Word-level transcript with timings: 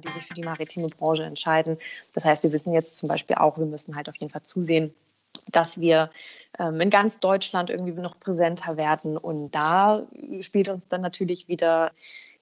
die 0.00 0.10
sich 0.10 0.24
für 0.24 0.34
die 0.34 0.42
maritime 0.42 0.88
Branche 0.88 1.24
entscheiden. 1.24 1.78
Das 2.14 2.24
heißt, 2.24 2.42
wir 2.42 2.52
wissen 2.52 2.72
jetzt 2.72 2.96
zum 2.96 3.08
Beispiel 3.08 3.36
auch, 3.36 3.58
wir 3.58 3.66
müssen 3.66 3.96
halt 3.96 4.08
auf 4.08 4.16
jeden 4.16 4.30
Fall 4.30 4.42
zusehen, 4.42 4.94
dass 5.50 5.80
wir 5.80 6.10
ähm, 6.58 6.80
in 6.80 6.90
ganz 6.90 7.20
Deutschland 7.20 7.70
irgendwie 7.70 7.92
noch 7.92 8.18
präsenter 8.18 8.76
werden. 8.76 9.16
Und 9.16 9.54
da 9.54 10.06
spielt 10.40 10.68
uns 10.68 10.88
dann 10.88 11.00
natürlich 11.00 11.48
wieder 11.48 11.92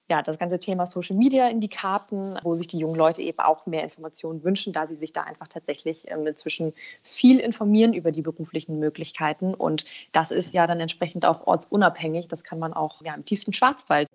ja, 0.08 0.22
das 0.22 0.38
ganze 0.38 0.58
Thema 0.58 0.86
Social 0.86 1.16
Media 1.16 1.48
in 1.48 1.60
die 1.60 1.68
Karten, 1.68 2.36
wo 2.42 2.54
sich 2.54 2.68
die 2.68 2.78
jungen 2.78 2.94
Leute 2.94 3.22
eben 3.22 3.40
auch 3.40 3.66
mehr 3.66 3.82
Informationen 3.82 4.44
wünschen, 4.44 4.72
da 4.72 4.86
sie 4.86 4.94
sich 4.94 5.12
da 5.12 5.22
einfach 5.22 5.48
tatsächlich 5.48 6.08
ähm, 6.08 6.26
inzwischen 6.26 6.72
viel 7.02 7.40
informieren 7.40 7.92
über 7.92 8.12
die 8.12 8.22
beruflichen 8.22 8.78
Möglichkeiten. 8.78 9.52
Und 9.54 9.84
das 10.12 10.30
ist 10.30 10.54
ja 10.54 10.66
dann 10.66 10.78
entsprechend 10.78 11.24
auch 11.24 11.46
ortsunabhängig. 11.46 12.28
Das 12.28 12.44
kann 12.44 12.58
man 12.58 12.72
auch 12.72 13.02
ja, 13.02 13.14
im 13.14 13.24
tiefsten 13.24 13.52
Schwarzwald. 13.52 14.05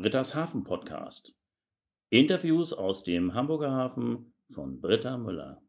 Britta's 0.00 0.34
Hafen 0.34 0.64
Podcast. 0.64 1.34
Interviews 2.08 2.72
aus 2.72 3.04
dem 3.04 3.34
Hamburger 3.34 3.70
Hafen 3.70 4.32
von 4.48 4.80
Britta 4.80 5.18
Müller. 5.18 5.60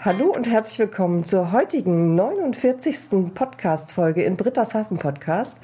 Hallo 0.00 0.32
und 0.32 0.48
herzlich 0.48 0.78
willkommen 0.78 1.24
zur 1.24 1.50
heutigen 1.50 2.14
49. 2.14 3.34
Podcast-Folge 3.34 4.22
in 4.22 4.36
Britta's 4.36 4.72
Hafen 4.72 4.98
Podcast. 4.98 5.58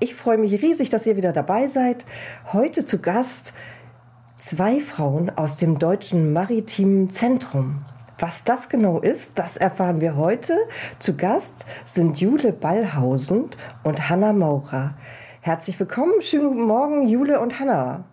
Ich 0.00 0.14
freue 0.14 0.36
mich 0.36 0.60
riesig, 0.60 0.90
dass 0.90 1.06
ihr 1.06 1.16
wieder 1.16 1.32
dabei 1.32 1.66
seid. 1.66 2.04
Heute 2.52 2.84
zu 2.84 2.98
Gast 2.98 3.54
zwei 4.36 4.80
Frauen 4.80 5.30
aus 5.30 5.56
dem 5.56 5.78
Deutschen 5.78 6.34
Maritimen 6.34 7.08
Zentrum. 7.08 7.86
Was 8.18 8.44
das 8.44 8.68
genau 8.68 9.00
ist, 9.00 9.38
das 9.38 9.56
erfahren 9.56 10.02
wir 10.02 10.14
heute. 10.14 10.58
Zu 10.98 11.16
Gast 11.16 11.64
sind 11.86 12.20
Jule 12.20 12.52
Ballhausen 12.52 13.48
und 13.82 14.10
Hanna 14.10 14.34
Maurer. 14.34 14.94
Herzlich 15.44 15.78
willkommen. 15.78 16.22
Schönen 16.22 16.48
guten 16.48 16.62
Morgen, 16.62 17.06
Jule 17.06 17.38
und 17.38 17.60
Hanna. 17.60 18.08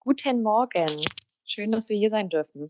Guten 0.00 0.42
Morgen. 0.42 0.86
Schön, 1.46 1.72
dass 1.72 1.88
wir 1.88 1.96
hier 1.96 2.10
sein 2.10 2.28
dürfen. 2.28 2.68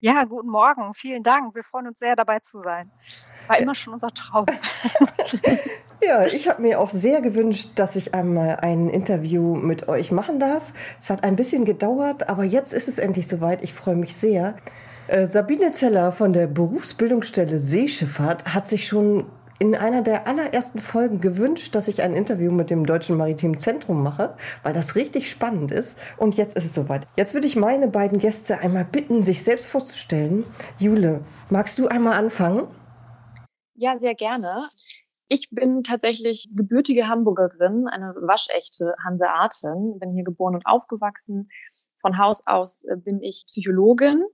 Ja, 0.00 0.24
guten 0.24 0.48
Morgen. 0.48 0.94
Vielen 0.94 1.22
Dank. 1.22 1.54
Wir 1.54 1.62
freuen 1.62 1.88
uns 1.88 1.98
sehr, 1.98 2.16
dabei 2.16 2.38
zu 2.38 2.60
sein. 2.60 2.90
War 3.48 3.58
immer 3.58 3.74
schon 3.74 3.92
unser 3.92 4.14
Traum. 4.14 4.46
ja, 6.02 6.24
ich 6.24 6.48
habe 6.48 6.62
mir 6.62 6.80
auch 6.80 6.88
sehr 6.88 7.20
gewünscht, 7.20 7.72
dass 7.74 7.96
ich 7.96 8.14
einmal 8.14 8.56
ein 8.62 8.88
Interview 8.88 9.54
mit 9.54 9.86
euch 9.90 10.10
machen 10.10 10.40
darf. 10.40 10.72
Es 10.98 11.10
hat 11.10 11.24
ein 11.24 11.36
bisschen 11.36 11.66
gedauert, 11.66 12.30
aber 12.30 12.44
jetzt 12.44 12.72
ist 12.72 12.88
es 12.88 12.96
endlich 12.96 13.28
soweit. 13.28 13.62
Ich 13.62 13.74
freue 13.74 13.96
mich 13.96 14.16
sehr. 14.16 14.56
Äh, 15.06 15.26
Sabine 15.26 15.72
Zeller 15.72 16.12
von 16.12 16.32
der 16.32 16.46
Berufsbildungsstelle 16.46 17.58
Seeschifffahrt 17.58 18.54
hat 18.54 18.68
sich 18.68 18.86
schon 18.86 19.26
in 19.58 19.74
einer 19.74 20.02
der 20.02 20.26
allerersten 20.26 20.78
Folgen 20.78 21.20
gewünscht, 21.20 21.74
dass 21.74 21.88
ich 21.88 22.02
ein 22.02 22.14
Interview 22.14 22.52
mit 22.52 22.70
dem 22.70 22.86
Deutschen 22.86 23.16
Maritimen 23.16 23.58
Zentrum 23.58 24.02
mache, 24.02 24.36
weil 24.62 24.72
das 24.72 24.94
richtig 24.94 25.30
spannend 25.30 25.72
ist. 25.72 25.98
Und 26.16 26.36
jetzt 26.36 26.56
ist 26.56 26.64
es 26.64 26.74
soweit. 26.74 27.06
Jetzt 27.16 27.34
würde 27.34 27.46
ich 27.46 27.56
meine 27.56 27.88
beiden 27.88 28.18
Gäste 28.18 28.58
einmal 28.58 28.84
bitten, 28.84 29.24
sich 29.24 29.42
selbst 29.42 29.66
vorzustellen. 29.66 30.44
Jule, 30.78 31.24
magst 31.50 31.78
du 31.78 31.88
einmal 31.88 32.14
anfangen? 32.14 32.68
Ja, 33.74 33.98
sehr 33.98 34.14
gerne. 34.14 34.68
Ich 35.28 35.48
bin 35.50 35.82
tatsächlich 35.82 36.48
gebürtige 36.54 37.08
Hamburgerin, 37.08 37.86
eine 37.86 38.14
waschechte 38.16 38.94
Hanseatin, 39.04 39.98
bin 39.98 40.12
hier 40.14 40.24
geboren 40.24 40.54
und 40.54 40.66
aufgewachsen. 40.66 41.50
Von 42.00 42.16
Haus 42.16 42.46
aus 42.46 42.84
äh, 42.84 42.96
bin 42.96 43.20
ich 43.22 43.44
Psychologin 43.46 44.24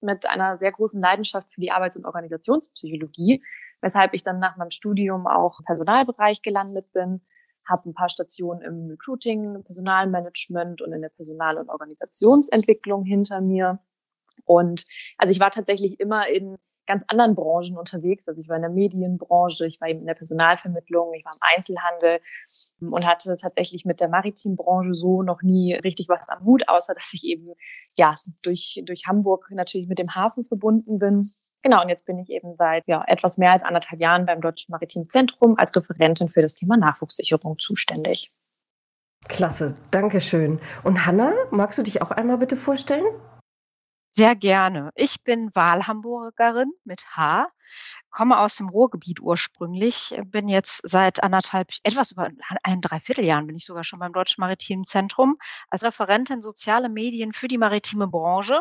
mit 0.00 0.26
einer 0.26 0.58
sehr 0.58 0.72
großen 0.72 1.00
Leidenschaft 1.00 1.54
für 1.54 1.60
die 1.60 1.70
Arbeits- 1.70 1.96
und 1.96 2.04
Organisationspsychologie 2.04 3.42
weshalb 3.82 4.14
ich 4.14 4.22
dann 4.22 4.38
nach 4.38 4.56
meinem 4.56 4.70
Studium 4.70 5.26
auch 5.26 5.60
im 5.60 5.66
Personalbereich 5.66 6.40
gelandet 6.40 6.90
bin, 6.92 7.20
habe 7.68 7.90
ein 7.90 7.94
paar 7.94 8.08
Stationen 8.08 8.62
im 8.62 8.88
Recruiting, 8.88 9.62
Personalmanagement 9.64 10.80
und 10.82 10.92
in 10.92 11.02
der 11.02 11.10
Personal- 11.10 11.58
und 11.58 11.68
Organisationsentwicklung 11.68 13.04
hinter 13.04 13.40
mir. 13.40 13.78
Und 14.44 14.86
also 15.18 15.30
ich 15.30 15.40
war 15.40 15.50
tatsächlich 15.50 16.00
immer 16.00 16.26
in 16.28 16.56
ganz 16.92 17.04
anderen 17.06 17.34
Branchen 17.34 17.78
unterwegs. 17.78 18.28
Also 18.28 18.40
ich 18.40 18.48
war 18.48 18.56
in 18.56 18.62
der 18.62 18.70
Medienbranche, 18.70 19.66
ich 19.66 19.80
war 19.80 19.88
eben 19.88 20.00
in 20.00 20.06
der 20.06 20.14
Personalvermittlung, 20.14 21.14
ich 21.14 21.24
war 21.24 21.32
im 21.32 21.56
Einzelhandel 21.56 22.20
und 22.80 23.08
hatte 23.08 23.34
tatsächlich 23.36 23.86
mit 23.86 24.00
der 24.00 24.08
Maritimbranche 24.08 24.94
so 24.94 25.22
noch 25.22 25.42
nie 25.42 25.74
richtig 25.74 26.08
was 26.08 26.28
am 26.28 26.44
Hut, 26.44 26.68
außer 26.68 26.92
dass 26.92 27.10
ich 27.14 27.24
eben 27.24 27.54
ja 27.96 28.10
durch, 28.42 28.82
durch 28.84 29.06
Hamburg 29.06 29.48
natürlich 29.50 29.88
mit 29.88 29.98
dem 29.98 30.14
Hafen 30.14 30.44
verbunden 30.44 30.98
bin. 30.98 31.24
Genau, 31.62 31.80
und 31.82 31.88
jetzt 31.88 32.04
bin 32.04 32.18
ich 32.18 32.28
eben 32.28 32.56
seit 32.56 32.86
ja, 32.86 33.02
etwas 33.06 33.38
mehr 33.38 33.52
als 33.52 33.62
anderthalb 33.62 34.02
Jahren 34.02 34.26
beim 34.26 34.42
Deutschen 34.42 34.72
Maritimen 34.72 35.08
Zentrum 35.08 35.56
als 35.56 35.74
Referentin 35.74 36.28
für 36.28 36.42
das 36.42 36.54
Thema 36.54 36.76
Nachwuchssicherung 36.76 37.58
zuständig. 37.58 38.30
Klasse, 39.28 39.74
danke 39.90 40.20
schön. 40.20 40.60
Und 40.82 41.06
Hanna, 41.06 41.32
magst 41.50 41.78
du 41.78 41.82
dich 41.82 42.02
auch 42.02 42.10
einmal 42.10 42.36
bitte 42.36 42.56
vorstellen? 42.56 43.06
Sehr 44.14 44.36
gerne. 44.36 44.90
Ich 44.94 45.24
bin 45.24 45.50
Wahlhamburgerin 45.54 46.70
mit 46.84 47.06
H, 47.16 47.46
komme 48.10 48.38
aus 48.38 48.56
dem 48.56 48.68
Ruhrgebiet 48.68 49.20
ursprünglich, 49.20 50.14
bin 50.26 50.48
jetzt 50.48 50.86
seit 50.86 51.22
anderthalb, 51.22 51.70
etwas 51.82 52.12
über 52.12 52.28
ein 52.62 52.82
Dreivierteljahren 52.82 53.46
bin 53.46 53.56
ich 53.56 53.64
sogar 53.64 53.84
schon 53.84 54.00
beim 54.00 54.12
Deutschen 54.12 54.42
Maritimen 54.42 54.84
Zentrum 54.84 55.38
als 55.70 55.82
Referentin 55.82 56.42
soziale 56.42 56.90
Medien 56.90 57.32
für 57.32 57.48
die 57.48 57.56
maritime 57.56 58.06
Branche. 58.06 58.60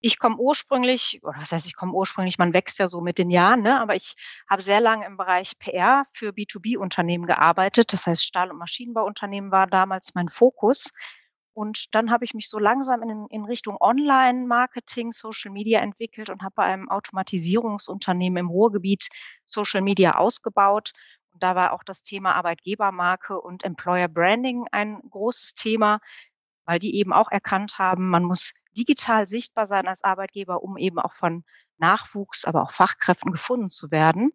Ich 0.00 0.20
komme 0.20 0.36
ursprünglich, 0.36 1.18
oder 1.24 1.38
was 1.40 1.50
heißt, 1.50 1.66
ich 1.66 1.74
komme 1.74 1.92
ursprünglich, 1.92 2.38
man 2.38 2.52
wächst 2.52 2.78
ja 2.78 2.86
so 2.86 3.00
mit 3.00 3.18
den 3.18 3.30
Jahren, 3.30 3.62
ne? 3.62 3.80
aber 3.80 3.96
ich 3.96 4.14
habe 4.48 4.62
sehr 4.62 4.80
lange 4.80 5.06
im 5.06 5.16
Bereich 5.16 5.58
PR 5.58 6.04
für 6.10 6.28
B2B-Unternehmen 6.30 7.26
gearbeitet. 7.26 7.92
Das 7.92 8.06
heißt, 8.06 8.22
Stahl- 8.22 8.52
und 8.52 8.58
Maschinenbauunternehmen 8.58 9.50
war 9.50 9.66
damals 9.66 10.14
mein 10.14 10.28
Fokus. 10.28 10.92
Und 11.54 11.94
dann 11.94 12.10
habe 12.10 12.24
ich 12.24 12.34
mich 12.34 12.50
so 12.50 12.58
langsam 12.58 13.02
in, 13.02 13.26
in 13.28 13.44
Richtung 13.44 13.76
Online-Marketing, 13.80 15.12
Social 15.12 15.52
Media 15.52 15.80
entwickelt 15.80 16.28
und 16.28 16.42
habe 16.42 16.54
bei 16.56 16.64
einem 16.64 16.90
Automatisierungsunternehmen 16.90 18.38
im 18.38 18.48
Ruhrgebiet 18.48 19.08
Social 19.46 19.80
Media 19.80 20.16
ausgebaut. 20.16 20.92
Und 21.32 21.42
da 21.44 21.54
war 21.54 21.72
auch 21.72 21.84
das 21.84 22.02
Thema 22.02 22.34
Arbeitgebermarke 22.34 23.40
und 23.40 23.64
Employer 23.64 24.08
Branding 24.08 24.66
ein 24.72 25.00
großes 25.08 25.54
Thema, 25.54 26.00
weil 26.66 26.80
die 26.80 26.96
eben 26.96 27.12
auch 27.12 27.30
erkannt 27.30 27.78
haben, 27.78 28.08
man 28.08 28.24
muss 28.24 28.54
digital 28.76 29.28
sichtbar 29.28 29.66
sein 29.66 29.86
als 29.86 30.02
Arbeitgeber, 30.02 30.62
um 30.62 30.76
eben 30.76 30.98
auch 30.98 31.12
von 31.12 31.44
Nachwuchs, 31.78 32.44
aber 32.44 32.62
auch 32.62 32.72
Fachkräften 32.72 33.30
gefunden 33.30 33.70
zu 33.70 33.92
werden. 33.92 34.32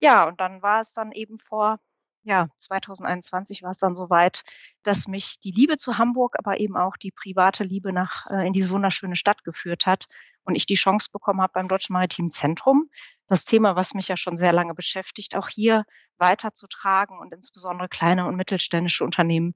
Ja, 0.00 0.28
und 0.28 0.40
dann 0.40 0.62
war 0.62 0.80
es 0.80 0.92
dann 0.92 1.10
eben 1.10 1.38
vor 1.38 1.80
ja, 2.22 2.48
2021 2.58 3.62
war 3.62 3.70
es 3.70 3.78
dann 3.78 3.94
soweit, 3.94 4.42
dass 4.82 5.08
mich 5.08 5.40
die 5.40 5.52
Liebe 5.52 5.76
zu 5.76 5.98
Hamburg, 5.98 6.36
aber 6.38 6.60
eben 6.60 6.76
auch 6.76 6.96
die 6.96 7.12
private 7.12 7.64
Liebe 7.64 7.92
nach 7.92 8.26
äh, 8.30 8.46
in 8.46 8.52
diese 8.52 8.70
wunderschöne 8.70 9.16
Stadt 9.16 9.42
geführt 9.44 9.86
hat 9.86 10.06
und 10.44 10.54
ich 10.54 10.66
die 10.66 10.74
Chance 10.74 11.08
bekommen 11.12 11.40
habe 11.40 11.52
beim 11.54 11.68
Deutschen 11.68 11.94
Maritimen 11.94 12.30
Zentrum, 12.30 12.90
das 13.26 13.44
Thema, 13.44 13.76
was 13.76 13.94
mich 13.94 14.08
ja 14.08 14.16
schon 14.16 14.36
sehr 14.36 14.52
lange 14.52 14.74
beschäftigt, 14.74 15.36
auch 15.36 15.48
hier 15.48 15.84
weiterzutragen 16.18 17.18
und 17.18 17.32
insbesondere 17.32 17.88
kleine 17.88 18.26
und 18.26 18.36
mittelständische 18.36 19.04
Unternehmen, 19.04 19.54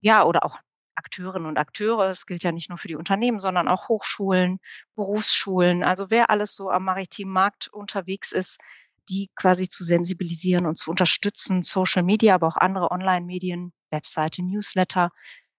ja, 0.00 0.24
oder 0.24 0.44
auch 0.44 0.58
Akteurinnen 0.96 1.48
und 1.48 1.58
Akteure, 1.58 2.08
es 2.08 2.26
gilt 2.26 2.44
ja 2.44 2.52
nicht 2.52 2.68
nur 2.68 2.78
für 2.78 2.88
die 2.88 2.96
Unternehmen, 2.96 3.40
sondern 3.40 3.66
auch 3.66 3.88
Hochschulen, 3.88 4.60
Berufsschulen, 4.94 5.82
also 5.82 6.10
wer 6.10 6.30
alles 6.30 6.54
so 6.54 6.70
am 6.70 6.84
maritimen 6.84 7.32
Markt 7.32 7.68
unterwegs 7.68 8.30
ist, 8.30 8.60
die 9.08 9.30
quasi 9.34 9.68
zu 9.68 9.84
sensibilisieren 9.84 10.66
und 10.66 10.78
zu 10.78 10.90
unterstützen, 10.90 11.62
Social 11.62 12.02
Media, 12.02 12.34
aber 12.34 12.48
auch 12.48 12.56
andere 12.56 12.90
Online-Medien, 12.90 13.72
Webseite, 13.90 14.42
Newsletter 14.42 15.10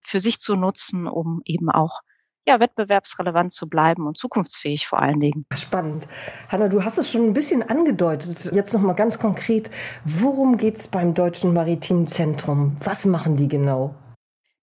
für 0.02 0.20
sich 0.20 0.40
zu 0.40 0.56
nutzen, 0.56 1.08
um 1.08 1.42
eben 1.46 1.70
auch 1.70 2.02
ja, 2.48 2.60
wettbewerbsrelevant 2.60 3.52
zu 3.52 3.68
bleiben 3.68 4.06
und 4.06 4.18
zukunftsfähig 4.18 4.88
vor 4.88 5.02
allen 5.02 5.20
Dingen. 5.20 5.46
Spannend. 5.56 6.08
Hanna, 6.50 6.68
du 6.68 6.84
hast 6.84 7.00
es 7.00 7.10
schon 7.10 7.26
ein 7.26 7.34
bisschen 7.34 7.64
angedeutet. 7.68 8.52
Jetzt 8.54 8.74
noch 8.74 8.82
mal 8.82 8.94
ganz 8.94 9.18
konkret. 9.18 9.72
Worum 10.04 10.58
geht 10.58 10.78
es 10.78 10.88
beim 10.88 11.16
Deutschen 11.16 11.54
Maritimen 11.54 12.06
Zentrum? 12.08 12.78
Was 12.82 13.06
machen 13.06 13.36
die 13.36 13.48
genau? 13.48 13.96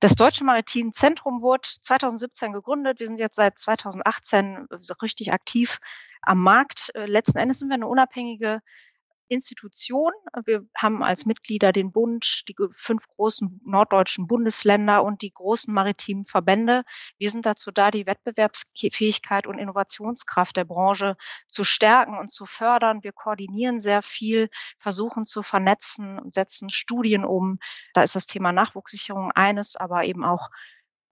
Das 0.02 0.16
Deutsche 0.16 0.43
Maritimen 0.43 0.93
Zentrum 0.93 1.43
wurde 1.43 1.62
2017 1.62 2.52
gegründet. 2.52 2.99
Wir 2.99 3.06
sind 3.06 3.20
jetzt 3.20 3.37
seit 3.37 3.56
2018 3.56 4.66
richtig 5.00 5.32
aktiv 5.32 5.78
am 6.22 6.43
Markt. 6.43 6.90
Äh, 6.96 7.06
letzten 7.06 7.38
Endes 7.38 7.60
sind 7.60 7.69
wir 7.69 7.75
eine 7.75 7.87
unabhängige 7.87 8.62
Institution. 9.32 10.12
Wir 10.44 10.67
haben 10.76 11.02
als 11.02 11.26
Mitglieder 11.26 11.73
den 11.73 11.93
Bund, 11.93 12.44
die 12.49 12.56
fünf 12.73 13.08
großen 13.08 13.61
norddeutschen 13.64 14.26
Bundesländer 14.26 15.02
und 15.02 15.23
die 15.23 15.32
großen 15.32 15.73
maritimen 15.73 16.25
Verbände. 16.25 16.84
Wir 17.19 17.31
sind 17.31 17.46
dazu 17.46 17.70
da, 17.70 17.90
die 17.90 18.06
Wettbewerbsfähigkeit 18.06 19.46
und 19.46 19.58
Innovationskraft 19.58 20.56
der 20.56 20.64
Branche 20.64 21.17
zu 21.49 21.64
stärken 21.64 22.19
und 22.19 22.31
zu 22.31 22.46
fördern. 22.46 23.02
Wir 23.02 23.12
koordinieren 23.12 23.81
sehr 23.81 24.02
viel, 24.02 24.50
versuchen 24.79 25.25
zu 25.25 25.43
vernetzen 25.43 26.19
und 26.19 26.32
setzen 26.32 26.70
Studien 26.70 27.25
um. 27.25 27.58
Da 27.94 28.02
ist 28.02 28.14
das 28.14 28.26
Thema 28.26 28.52
Nachwuchssicherung 28.52 29.32
eines, 29.32 29.76
aber 29.76 30.05
eben 30.05 30.25
auch 30.25 30.50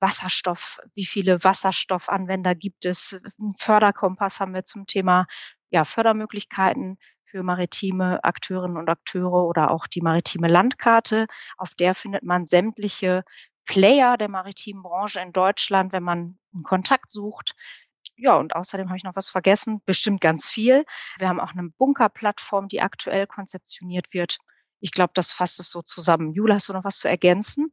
Wasserstoff, 0.01 0.81
wie 0.95 1.05
viele 1.05 1.45
Wasserstoffanwender 1.45 2.55
gibt 2.55 2.85
es? 2.87 3.21
Einen 3.39 3.55
Förderkompass 3.57 4.41
haben 4.41 4.55
wir 4.55 4.65
zum 4.65 4.87
Thema 4.87 5.27
ja, 5.71 5.85
Fördermöglichkeiten 5.85 6.99
für 7.31 7.43
maritime 7.43 8.23
Akteurinnen 8.25 8.77
und 8.77 8.89
Akteure 8.89 9.45
oder 9.47 9.71
auch 9.71 9.87
die 9.87 10.01
maritime 10.01 10.49
Landkarte. 10.49 11.27
Auf 11.57 11.75
der 11.75 11.95
findet 11.95 12.23
man 12.25 12.47
sämtliche 12.47 13.25
Player 13.67 14.17
der 14.17 14.29
maritimen 14.29 14.83
Branche 14.83 15.21
in 15.21 15.33
Deutschland, 15.33 15.93
wenn 15.93 16.03
man 16.03 16.39
einen 16.53 16.65
Kontakt 16.65 17.11
sucht. 17.11 17.55
Ja, 18.17 18.37
und 18.37 18.55
außerdem 18.57 18.89
habe 18.89 18.99
ich 18.99 19.05
noch 19.05 19.17
was 19.17 19.29
vergessen, 19.31 19.81
bestimmt 19.87 20.21
ganz 20.21 20.51
viel. 20.51 20.85
Wir 21.19 21.29
haben 21.29 21.41
auch 21.41 21.53
eine 21.53 21.71
Bunkerplattform, 21.79 22.69
die 22.69 22.83
aktuell 22.83 23.27
konzeptioniert 23.27 24.13
wird. 24.13 24.39
Ich 24.81 24.93
glaube, 24.93 25.13
das 25.15 25.33
fasst 25.33 25.61
es 25.61 25.71
so 25.71 25.83
zusammen. 25.83 26.33
Jule, 26.33 26.55
hast 26.55 26.69
du 26.69 26.73
noch 26.73 26.85
was 26.85 26.99
zu 26.99 27.09
ergänzen? 27.09 27.73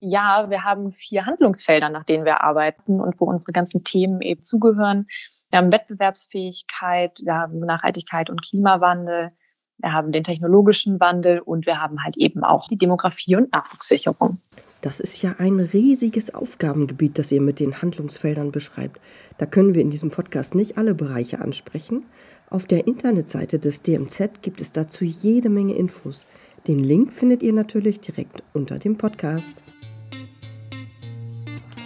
Ja, 0.00 0.48
wir 0.48 0.64
haben 0.64 0.92
vier 0.92 1.26
Handlungsfelder, 1.26 1.88
nach 1.88 2.04
denen 2.04 2.24
wir 2.24 2.42
arbeiten 2.42 3.00
und 3.00 3.20
wo 3.20 3.24
unsere 3.24 3.52
ganzen 3.52 3.82
Themen 3.82 4.20
eben 4.20 4.40
zugehören. 4.40 5.06
Wir 5.50 5.58
haben 5.58 5.72
Wettbewerbsfähigkeit, 5.72 7.20
wir 7.24 7.34
haben 7.34 7.60
Nachhaltigkeit 7.60 8.30
und 8.30 8.42
Klimawandel, 8.42 9.32
wir 9.78 9.92
haben 9.92 10.12
den 10.12 10.24
technologischen 10.24 11.00
Wandel 11.00 11.40
und 11.40 11.66
wir 11.66 11.80
haben 11.80 12.02
halt 12.04 12.16
eben 12.16 12.44
auch 12.44 12.66
die 12.66 12.78
Demografie 12.78 13.36
und 13.36 13.52
Nachwuchssicherung. 13.52 14.38
Das 14.82 15.00
ist 15.00 15.22
ja 15.22 15.34
ein 15.38 15.58
riesiges 15.58 16.32
Aufgabengebiet, 16.32 17.18
das 17.18 17.32
ihr 17.32 17.40
mit 17.40 17.58
den 17.58 17.82
Handlungsfeldern 17.82 18.52
beschreibt. 18.52 19.00
Da 19.38 19.46
können 19.46 19.74
wir 19.74 19.82
in 19.82 19.90
diesem 19.90 20.10
Podcast 20.10 20.54
nicht 20.54 20.78
alle 20.78 20.94
Bereiche 20.94 21.40
ansprechen. 21.40 22.06
Auf 22.50 22.66
der 22.66 22.86
Internetseite 22.86 23.58
des 23.58 23.82
DMZ 23.82 24.42
gibt 24.42 24.60
es 24.60 24.70
dazu 24.70 25.04
jede 25.04 25.48
Menge 25.48 25.74
Infos. 25.74 26.26
Den 26.68 26.78
Link 26.78 27.12
findet 27.12 27.42
ihr 27.42 27.52
natürlich 27.52 28.00
direkt 28.00 28.44
unter 28.52 28.78
dem 28.78 28.96
Podcast. 28.96 29.50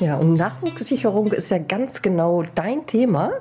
Ja, 0.00 0.17
und 0.17 0.35
Nachwuchssicherung 0.35 1.33
ist 1.33 1.50
ja 1.50 1.59
ganz 1.59 2.03
genau 2.03 2.43
dein 2.55 2.87
Thema 2.87 3.33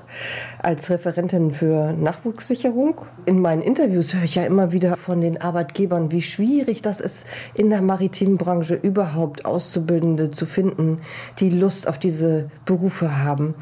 als 0.60 0.90
Referentin 0.90 1.52
für 1.52 1.94
Nachwuchssicherung. 1.94 3.02
In 3.26 3.42
meinen 3.42 3.62
Interviews 3.62 4.14
höre 4.14 4.24
ich 4.24 4.36
ja 4.36 4.44
immer 4.44 4.72
wieder 4.72 4.96
von 4.96 5.22
den 5.22 5.42
Arbeitgebern, 5.42 6.12
wie 6.12 6.22
schwierig 6.22 6.82
das 6.82 7.00
ist, 7.00 7.26
in 7.56 7.70
der 7.70 7.82
maritimen 7.82 8.38
Branche 8.38 8.76
überhaupt 8.76 9.46
Auszubildende 9.46 10.30
zu 10.30 10.46
finden, 10.46 11.02
die 11.40 11.50
Lust 11.50 11.88
auf 11.88 11.98
diese 11.98 12.50
Berufe 12.66 13.24
haben. 13.24 13.56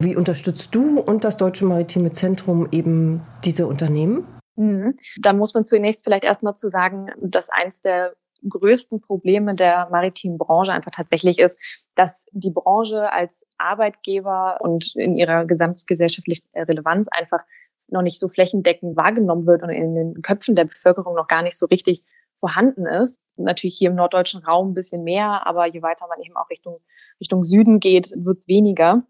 Wie 0.00 0.16
unterstützt 0.16 0.74
du 0.74 1.00
und 1.00 1.24
das 1.24 1.36
Deutsche 1.36 1.64
Maritime 1.64 2.12
Zentrum 2.12 2.68
eben 2.72 3.22
diese 3.44 3.66
Unternehmen? 3.66 4.26
Mhm. 4.56 4.94
Da 5.20 5.32
muss 5.32 5.54
man 5.54 5.64
zunächst 5.64 6.04
vielleicht 6.04 6.24
erstmal 6.24 6.54
zu 6.54 6.68
sagen, 6.68 7.08
dass 7.20 7.50
eins 7.50 7.80
der 7.80 8.14
größten 8.48 9.00
Probleme 9.00 9.54
der 9.54 9.88
maritimen 9.90 10.38
Branche 10.38 10.72
einfach 10.72 10.90
tatsächlich 10.90 11.38
ist, 11.38 11.88
dass 11.94 12.26
die 12.32 12.50
Branche 12.50 13.10
als 13.12 13.46
Arbeitgeber 13.58 14.58
und 14.60 14.94
in 14.96 15.16
ihrer 15.16 15.44
gesamtgesellschaftlichen 15.44 16.46
Relevanz 16.54 17.08
einfach 17.10 17.40
noch 17.88 18.02
nicht 18.02 18.18
so 18.18 18.28
flächendeckend 18.28 18.96
wahrgenommen 18.96 19.46
wird 19.46 19.62
und 19.62 19.70
in 19.70 19.94
den 19.94 20.22
Köpfen 20.22 20.56
der 20.56 20.64
Bevölkerung 20.64 21.14
noch 21.14 21.28
gar 21.28 21.42
nicht 21.42 21.58
so 21.58 21.66
richtig 21.66 22.02
vorhanden 22.36 22.86
ist. 22.86 23.20
Natürlich 23.36 23.76
hier 23.78 23.90
im 23.90 23.96
norddeutschen 23.96 24.42
Raum 24.44 24.70
ein 24.70 24.74
bisschen 24.74 25.04
mehr, 25.04 25.46
aber 25.46 25.66
je 25.66 25.82
weiter 25.82 26.06
man 26.08 26.20
eben 26.20 26.36
auch 26.36 26.50
Richtung, 26.50 26.80
Richtung 27.20 27.44
Süden 27.44 27.80
geht, 27.80 28.12
wird 28.16 28.38
es 28.38 28.48
weniger. 28.48 29.02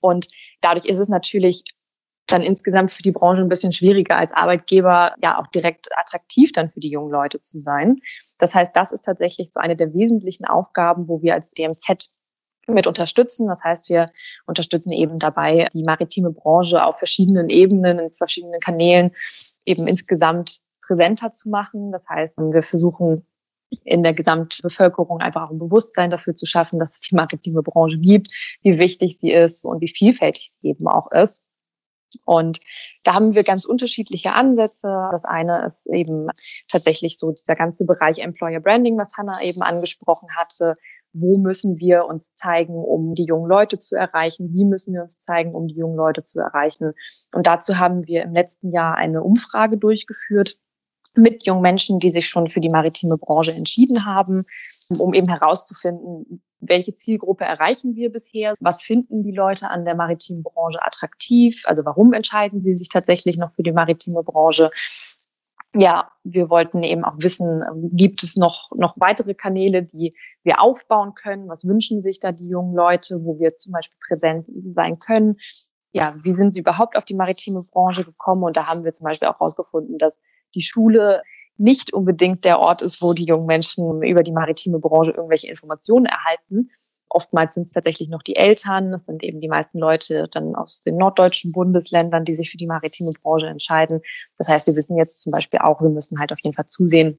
Und 0.00 0.28
dadurch 0.60 0.84
ist 0.84 0.98
es 0.98 1.08
natürlich 1.08 1.64
dann 2.28 2.42
insgesamt 2.42 2.90
für 2.90 3.02
die 3.02 3.12
Branche 3.12 3.42
ein 3.42 3.48
bisschen 3.48 3.72
schwieriger 3.72 4.16
als 4.16 4.32
Arbeitgeber 4.32 5.14
ja 5.22 5.40
auch 5.40 5.46
direkt 5.48 5.88
attraktiv 5.96 6.52
dann 6.52 6.70
für 6.70 6.80
die 6.80 6.90
jungen 6.90 7.10
Leute 7.10 7.40
zu 7.40 7.58
sein. 7.58 8.00
Das 8.38 8.54
heißt, 8.54 8.74
das 8.74 8.92
ist 8.92 9.02
tatsächlich 9.02 9.50
so 9.52 9.60
eine 9.60 9.76
der 9.76 9.92
wesentlichen 9.94 10.44
Aufgaben, 10.44 11.08
wo 11.08 11.22
wir 11.22 11.34
als 11.34 11.52
DMZ 11.52 12.10
mit 12.66 12.86
unterstützen. 12.86 13.48
Das 13.48 13.64
heißt, 13.64 13.88
wir 13.88 14.10
unterstützen 14.46 14.92
eben 14.92 15.18
dabei, 15.18 15.68
die 15.72 15.82
maritime 15.82 16.30
Branche 16.30 16.84
auf 16.84 16.98
verschiedenen 16.98 17.48
Ebenen, 17.48 17.98
in 17.98 18.12
verschiedenen 18.12 18.60
Kanälen 18.60 19.12
eben 19.64 19.86
insgesamt 19.86 20.60
präsenter 20.86 21.32
zu 21.32 21.48
machen. 21.48 21.92
Das 21.92 22.08
heißt, 22.08 22.38
wir 22.38 22.62
versuchen 22.62 23.26
in 23.84 24.02
der 24.02 24.14
Gesamtbevölkerung 24.14 25.20
einfach 25.20 25.42
auch 25.42 25.50
ein 25.50 25.58
Bewusstsein 25.58 26.10
dafür 26.10 26.34
zu 26.34 26.46
schaffen, 26.46 26.78
dass 26.78 26.94
es 26.94 27.00
die 27.00 27.14
maritime 27.14 27.62
Branche 27.62 27.98
gibt, 27.98 28.32
wie 28.62 28.78
wichtig 28.78 29.18
sie 29.18 29.30
ist 29.30 29.64
und 29.64 29.80
wie 29.80 29.88
vielfältig 29.88 30.50
sie 30.52 30.68
eben 30.68 30.88
auch 30.88 31.10
ist. 31.12 31.47
Und 32.24 32.60
da 33.04 33.14
haben 33.14 33.34
wir 33.34 33.44
ganz 33.44 33.64
unterschiedliche 33.64 34.32
Ansätze. 34.32 35.08
Das 35.10 35.24
eine 35.24 35.64
ist 35.66 35.86
eben 35.86 36.28
tatsächlich 36.70 37.18
so 37.18 37.32
dieser 37.32 37.56
ganze 37.56 37.84
Bereich 37.84 38.18
Employer 38.18 38.60
Branding, 38.60 38.96
was 38.98 39.16
Hannah 39.16 39.40
eben 39.42 39.62
angesprochen 39.62 40.28
hatte. 40.36 40.76
Wo 41.12 41.38
müssen 41.38 41.78
wir 41.78 42.04
uns 42.04 42.34
zeigen, 42.34 42.74
um 42.74 43.14
die 43.14 43.24
jungen 43.24 43.48
Leute 43.48 43.78
zu 43.78 43.96
erreichen? 43.96 44.52
Wie 44.52 44.64
müssen 44.64 44.94
wir 44.94 45.02
uns 45.02 45.20
zeigen, 45.20 45.54
um 45.54 45.66
die 45.66 45.76
jungen 45.76 45.96
Leute 45.96 46.22
zu 46.22 46.40
erreichen? 46.40 46.92
Und 47.32 47.46
dazu 47.46 47.78
haben 47.78 48.06
wir 48.06 48.22
im 48.22 48.34
letzten 48.34 48.70
Jahr 48.72 48.96
eine 48.96 49.22
Umfrage 49.22 49.78
durchgeführt 49.78 50.58
mit 51.18 51.44
jungen 51.44 51.62
Menschen, 51.62 51.98
die 51.98 52.10
sich 52.10 52.28
schon 52.28 52.48
für 52.48 52.60
die 52.60 52.70
maritime 52.70 53.18
Branche 53.18 53.52
entschieden 53.52 54.04
haben, 54.04 54.44
um 54.98 55.12
eben 55.14 55.28
herauszufinden, 55.28 56.42
welche 56.60 56.94
Zielgruppe 56.94 57.44
erreichen 57.44 57.94
wir 57.94 58.10
bisher? 58.10 58.54
Was 58.60 58.82
finden 58.82 59.22
die 59.22 59.32
Leute 59.32 59.68
an 59.68 59.84
der 59.84 59.94
maritimen 59.94 60.42
Branche 60.42 60.82
attraktiv? 60.82 61.62
Also 61.66 61.84
warum 61.84 62.12
entscheiden 62.12 62.62
sie 62.62 62.74
sich 62.74 62.88
tatsächlich 62.88 63.36
noch 63.36 63.52
für 63.52 63.62
die 63.62 63.72
maritime 63.72 64.22
Branche? 64.22 64.70
Ja, 65.74 66.10
wir 66.24 66.48
wollten 66.48 66.82
eben 66.82 67.04
auch 67.04 67.16
wissen, 67.18 67.62
gibt 67.92 68.22
es 68.22 68.36
noch, 68.36 68.70
noch 68.74 68.94
weitere 68.96 69.34
Kanäle, 69.34 69.82
die 69.82 70.16
wir 70.42 70.62
aufbauen 70.62 71.14
können? 71.14 71.48
Was 71.48 71.66
wünschen 71.66 72.00
sich 72.00 72.20
da 72.20 72.32
die 72.32 72.48
jungen 72.48 72.74
Leute, 72.74 73.22
wo 73.22 73.38
wir 73.38 73.58
zum 73.58 73.72
Beispiel 73.72 73.98
präsent 74.06 74.46
sein 74.72 74.98
können? 74.98 75.36
Ja, 75.92 76.16
wie 76.22 76.34
sind 76.34 76.54
sie 76.54 76.60
überhaupt 76.60 76.96
auf 76.96 77.04
die 77.04 77.14
maritime 77.14 77.60
Branche 77.72 78.04
gekommen? 78.04 78.44
Und 78.44 78.56
da 78.56 78.66
haben 78.66 78.84
wir 78.84 78.92
zum 78.92 79.04
Beispiel 79.04 79.28
auch 79.28 79.38
herausgefunden, 79.38 79.98
dass 79.98 80.18
die 80.54 80.62
Schule 80.62 81.22
nicht 81.56 81.92
unbedingt 81.92 82.44
der 82.44 82.60
Ort 82.60 82.82
ist, 82.82 83.02
wo 83.02 83.12
die 83.12 83.24
jungen 83.24 83.46
Menschen 83.46 84.02
über 84.02 84.22
die 84.22 84.32
maritime 84.32 84.78
Branche 84.78 85.12
irgendwelche 85.12 85.48
Informationen 85.48 86.06
erhalten. 86.06 86.70
Oftmals 87.10 87.54
sind 87.54 87.64
es 87.64 87.72
tatsächlich 87.72 88.08
noch 88.10 88.22
die 88.22 88.36
Eltern, 88.36 88.92
das 88.92 89.06
sind 89.06 89.22
eben 89.22 89.40
die 89.40 89.48
meisten 89.48 89.78
Leute 89.78 90.28
dann 90.30 90.54
aus 90.54 90.82
den 90.82 90.96
norddeutschen 90.96 91.52
Bundesländern, 91.52 92.24
die 92.24 92.34
sich 92.34 92.50
für 92.50 92.58
die 92.58 92.66
maritime 92.66 93.10
Branche 93.22 93.46
entscheiden. 93.46 94.02
Das 94.36 94.48
heißt, 94.48 94.66
wir 94.66 94.76
wissen 94.76 94.96
jetzt 94.96 95.20
zum 95.20 95.32
Beispiel 95.32 95.60
auch, 95.60 95.80
wir 95.80 95.88
müssen 95.88 96.20
halt 96.20 96.32
auf 96.32 96.38
jeden 96.42 96.54
Fall 96.54 96.66
zusehen, 96.66 97.18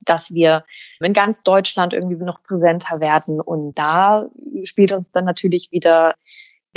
dass 0.00 0.32
wir 0.34 0.64
in 1.00 1.12
ganz 1.12 1.42
Deutschland 1.42 1.92
irgendwie 1.92 2.22
noch 2.22 2.42
präsenter 2.42 3.00
werden. 3.00 3.40
Und 3.40 3.78
da 3.78 4.28
spielt 4.64 4.92
uns 4.92 5.10
dann 5.10 5.24
natürlich 5.24 5.70
wieder 5.70 6.14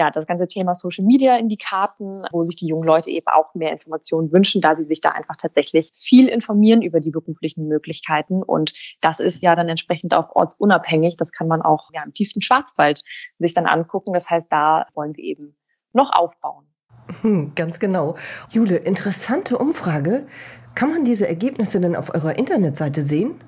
ja, 0.01 0.09
das 0.09 0.25
ganze 0.25 0.47
Thema 0.47 0.73
Social 0.73 1.05
Media 1.05 1.37
in 1.37 1.47
die 1.47 1.57
Karten, 1.57 2.23
wo 2.31 2.41
sich 2.41 2.55
die 2.55 2.65
jungen 2.65 2.87
Leute 2.87 3.11
eben 3.11 3.27
auch 3.27 3.53
mehr 3.53 3.71
Informationen 3.71 4.31
wünschen, 4.31 4.59
da 4.59 4.73
sie 4.75 4.83
sich 4.83 4.99
da 4.99 5.09
einfach 5.09 5.35
tatsächlich 5.37 5.91
viel 5.93 6.27
informieren 6.27 6.81
über 6.81 6.99
die 6.99 7.11
beruflichen 7.11 7.67
Möglichkeiten. 7.67 8.41
Und 8.41 8.73
das 8.99 9.19
ist 9.19 9.43
ja 9.43 9.55
dann 9.55 9.69
entsprechend 9.69 10.15
auch 10.15 10.35
ortsunabhängig. 10.35 11.17
Das 11.17 11.31
kann 11.31 11.47
man 11.47 11.61
auch 11.61 11.91
ja, 11.93 12.01
im 12.03 12.13
tiefsten 12.13 12.41
Schwarzwald 12.41 13.03
sich 13.37 13.53
dann 13.53 13.67
angucken. 13.67 14.13
Das 14.13 14.27
heißt, 14.27 14.47
da 14.49 14.87
wollen 14.95 15.15
wir 15.15 15.23
eben 15.23 15.55
noch 15.93 16.11
aufbauen. 16.11 16.65
Hm, 17.21 17.53
ganz 17.53 17.79
genau. 17.79 18.15
Jule, 18.49 18.77
interessante 18.77 19.59
Umfrage. 19.59 20.25
Kann 20.73 20.89
man 20.89 21.05
diese 21.05 21.27
Ergebnisse 21.27 21.79
denn 21.79 21.95
auf 21.95 22.11
eurer 22.11 22.39
Internetseite 22.39 23.03
sehen? 23.03 23.43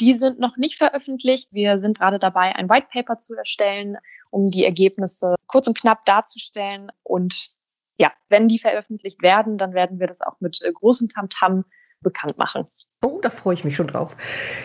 Die 0.00 0.14
sind 0.14 0.40
noch 0.40 0.56
nicht 0.56 0.76
veröffentlicht. 0.76 1.52
Wir 1.52 1.80
sind 1.80 1.98
gerade 1.98 2.18
dabei, 2.18 2.54
ein 2.54 2.68
White 2.68 2.88
Paper 2.92 3.18
zu 3.18 3.34
erstellen, 3.34 3.96
um 4.30 4.50
die 4.50 4.64
Ergebnisse 4.64 5.36
kurz 5.46 5.68
und 5.68 5.78
knapp 5.78 6.04
darzustellen. 6.04 6.90
Und 7.02 7.50
ja, 7.96 8.12
wenn 8.28 8.48
die 8.48 8.58
veröffentlicht 8.58 9.22
werden, 9.22 9.56
dann 9.56 9.72
werden 9.72 10.00
wir 10.00 10.06
das 10.06 10.20
auch 10.20 10.40
mit 10.40 10.60
äh, 10.62 10.72
großem 10.72 11.08
Tamtam 11.08 11.64
bekannt 12.04 12.38
machen. 12.38 12.64
Oh, 13.02 13.18
da 13.20 13.30
freue 13.30 13.54
ich 13.54 13.64
mich 13.64 13.74
schon 13.74 13.88
drauf. 13.88 14.16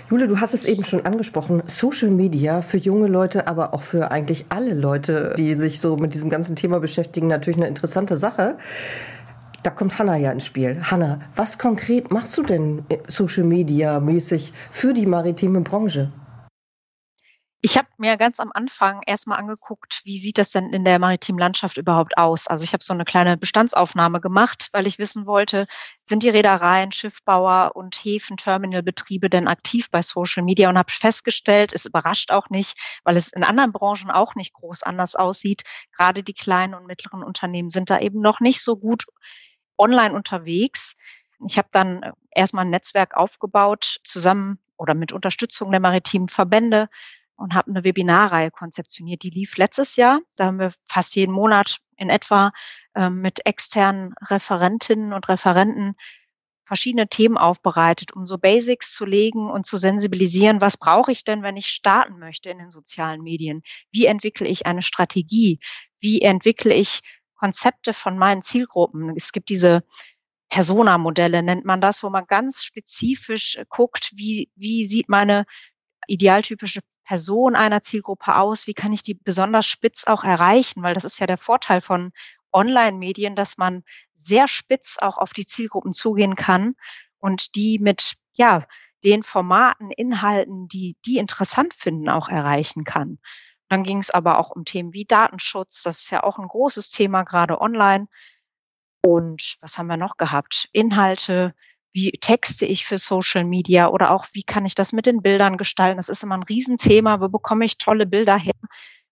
Jule, 0.10 0.28
du 0.28 0.40
hast 0.40 0.54
es 0.54 0.66
eben 0.66 0.84
schon 0.84 1.06
angesprochen. 1.06 1.64
Social 1.66 2.10
Media 2.10 2.62
für 2.62 2.78
junge 2.78 3.08
Leute, 3.08 3.48
aber 3.48 3.74
auch 3.74 3.82
für 3.82 4.12
eigentlich 4.12 4.46
alle 4.50 4.76
Leute, 4.76 5.34
die 5.38 5.56
sich 5.56 5.80
so 5.80 5.98
mit 5.98 6.14
diesem 6.14 6.30
ganzen 6.30 6.56
Thema 6.56 6.80
beschäftigen, 6.80 7.28
natürlich 7.28 7.58
eine 7.58 7.68
interessante 7.68 8.18
Sache. 8.18 8.58
Da 9.64 9.72
kommt 9.72 10.00
Hanna 10.00 10.16
ja 10.16 10.32
ins 10.32 10.46
Spiel. 10.46 10.82
Hanna, 10.84 11.22
was 11.36 11.58
konkret 11.58 12.12
machst 12.12 12.38
du 12.38 12.44
denn 12.44 12.86
äh, 12.90 12.98
Social 13.08 13.44
Media 13.44 14.00
mäßig 14.00 14.54
für 14.72 14.94
die 14.94 15.06
maritime 15.06 15.62
Branche? 15.62 16.12
Ich 17.62 17.78
habe 17.78 17.90
mir 17.98 18.16
ganz 18.16 18.40
am 18.40 18.52
Anfang 18.54 19.02
erstmal 19.06 19.38
angeguckt, 19.38 20.00
wie 20.06 20.18
sieht 20.18 20.38
das 20.38 20.52
denn 20.52 20.72
in 20.72 20.86
der 20.86 20.98
maritimen 20.98 21.40
Landschaft 21.40 21.76
überhaupt 21.76 22.18
aus? 22.18 22.48
Also 22.48 22.64
ich 22.64 22.72
habe 22.72 22.82
so 22.82 22.94
eine 22.94 23.04
kleine 23.04 23.36
Bestandsaufnahme 23.36 24.22
gemacht, 24.22 24.70
weil 24.72 24.88
ich 24.88 24.98
wissen 24.98 25.26
wollte, 25.26 25.68
sind 26.06 26.24
die 26.24 26.30
Reedereien, 26.30 26.94
Schiffbauer 26.94 27.76
und 27.76 27.98
Häfen, 27.98 28.38
Terminalbetriebe 28.38 29.30
denn 29.30 29.50
aktiv 29.50 29.92
bei 29.92 30.02
Social 30.02 30.42
Media 30.42 30.70
und 30.70 30.78
habe 30.78 30.90
festgestellt, 30.90 31.74
es 31.74 31.86
überrascht 31.86 32.32
auch 32.32 32.50
nicht, 32.50 32.78
weil 33.04 33.18
es 33.18 33.34
in 33.34 33.44
anderen 33.44 33.74
Branchen 33.74 34.10
auch 34.10 34.36
nicht 34.36 34.54
groß 34.54 34.84
anders 34.84 35.18
aussieht. 35.18 35.64
Gerade 35.98 36.24
die 36.24 36.34
kleinen 36.34 36.76
und 36.76 36.88
mittleren 36.88 37.24
Unternehmen 37.24 37.70
sind 37.70 37.90
da 37.90 38.00
eben 38.00 38.22
noch 38.22 38.40
nicht 38.40 38.64
so 38.64 38.78
gut 38.78 39.04
online 39.80 40.14
unterwegs. 40.14 40.96
Ich 41.46 41.58
habe 41.58 41.70
dann 41.72 42.04
äh, 42.04 42.12
erstmal 42.32 42.66
ein 42.66 42.70
Netzwerk 42.70 43.16
aufgebaut, 43.16 44.00
zusammen 44.04 44.60
oder 44.78 44.94
mit 44.94 45.12
Unterstützung 45.12 45.72
der 45.72 45.80
maritimen 45.80 46.28
Verbände 46.28 46.90
und 47.36 47.56
habe 47.56 47.72
eine 47.72 47.84
Webinarreihe 47.84 48.52
konzeptioniert. 48.52 49.24
Die 49.24 49.30
lief 49.30 49.58
letztes 49.58 49.96
Jahr. 49.96 50.20
Da 50.36 50.46
haben 50.46 50.60
wir 50.60 50.72
fast 50.88 51.16
jeden 51.16 51.34
Monat 51.34 51.80
in 51.96 52.10
etwa 52.10 52.52
äh, 52.94 53.10
mit 53.10 53.46
externen 53.46 54.14
Referentinnen 54.30 55.14
und 55.14 55.28
Referenten 55.30 55.96
verschiedene 56.70 57.08
Themen 57.08 57.38
aufbereitet, 57.38 58.14
um 58.14 58.28
so 58.28 58.38
Basics 58.38 58.94
zu 58.94 59.04
legen 59.04 59.50
und 59.50 59.66
zu 59.66 59.76
sensibilisieren, 59.76 60.62
was 60.62 60.78
brauche 60.78 61.12
ich 61.12 61.24
denn, 61.24 61.42
wenn 61.42 61.58
ich 61.58 61.66
starten 61.66 62.20
möchte 62.20 62.52
in 62.52 62.60
den 62.60 62.70
sozialen 62.70 63.24
Medien? 63.24 63.64
Wie 63.90 64.06
entwickle 64.06 64.48
ich 64.48 64.68
eine 64.68 64.84
Strategie? 64.84 65.60
Wie 66.00 66.22
entwickle 66.22 66.72
ich 66.74 67.02
Konzepte 67.40 67.94
von 67.94 68.18
meinen 68.18 68.42
Zielgruppen? 68.42 69.14
Es 69.16 69.32
gibt 69.32 69.50
diese 69.50 69.84
Persona-Modelle, 70.50 71.42
nennt 71.44 71.66
man 71.66 71.80
das, 71.80 72.04
wo 72.04 72.10
man 72.10 72.26
ganz 72.28 72.64
spezifisch 72.64 73.62
guckt, 73.70 74.12
wie, 74.16 74.52
wie 74.56 74.86
sieht 74.86 75.08
meine 75.08 75.46
idealtypische 76.08 76.82
Person 77.06 77.56
einer 77.56 77.82
Zielgruppe 77.82 78.36
aus? 78.36 78.68
Wie 78.68 78.74
kann 78.74 78.94
ich 78.94 79.04
die 79.04 79.14
besonders 79.14 79.66
spitz 79.66 80.06
auch 80.06 80.24
erreichen? 80.24 80.84
Weil 80.84 80.96
das 80.96 81.06
ist 81.06 81.20
ja 81.20 81.28
der 81.28 81.38
Vorteil 81.38 81.82
von 81.82 82.12
Online-Medien, 82.52 83.36
dass 83.36 83.58
man 83.58 83.84
sehr 84.16 84.48
spitz 84.48 84.98
auch 85.00 85.18
auf 85.18 85.34
die 85.34 85.46
Zielgruppen 85.46 85.94
zugehen 85.94 86.36
kann 86.36 86.76
und 87.20 87.56
die 87.56 87.80
mit, 87.80 88.16
ja, 88.34 88.66
den 89.04 89.24
Formaten, 89.24 89.92
Inhalten, 89.92 90.68
die 90.68 90.98
die 91.06 91.18
interessant 91.18 91.74
finden, 91.74 92.10
auch 92.10 92.28
erreichen 92.28 92.84
kann. 92.84 93.20
Dann 93.70 93.84
ging 93.84 94.00
es 94.00 94.10
aber 94.10 94.40
auch 94.40 94.50
um 94.50 94.66
Themen 94.66 94.94
wie 94.94 95.06
Datenschutz. 95.06 95.84
Das 95.84 96.02
ist 96.02 96.10
ja 96.10 96.24
auch 96.24 96.40
ein 96.40 96.48
großes 96.48 96.90
Thema, 96.90 97.24
gerade 97.24 97.62
online. 97.62 98.08
Und 99.02 99.58
was 99.62 99.78
haben 99.78 99.88
wir 99.88 99.98
noch 99.98 100.18
gehabt? 100.18 100.68
Inhalte, 100.74 101.54
wie 101.94 102.12
texte 102.12 102.66
ich 102.66 102.86
für 102.86 102.98
Social 102.98 103.44
Media 103.44 103.88
oder 103.88 104.12
auch 104.12 104.28
wie 104.34 104.44
kann 104.44 104.66
ich 104.66 104.76
das 104.76 104.92
mit 104.92 105.06
den 105.06 105.22
Bildern 105.22 105.58
gestalten? 105.58 105.98
Das 105.98 106.10
ist 106.10 106.24
immer 106.24 106.36
ein 106.36 106.44
Riesenthema. 106.44 107.22
Wo 107.22 107.30
bekomme 107.30 107.66
ich 107.66 107.78
tolle 107.78 108.06
Bilder 108.06 108.38
her? 108.38 108.54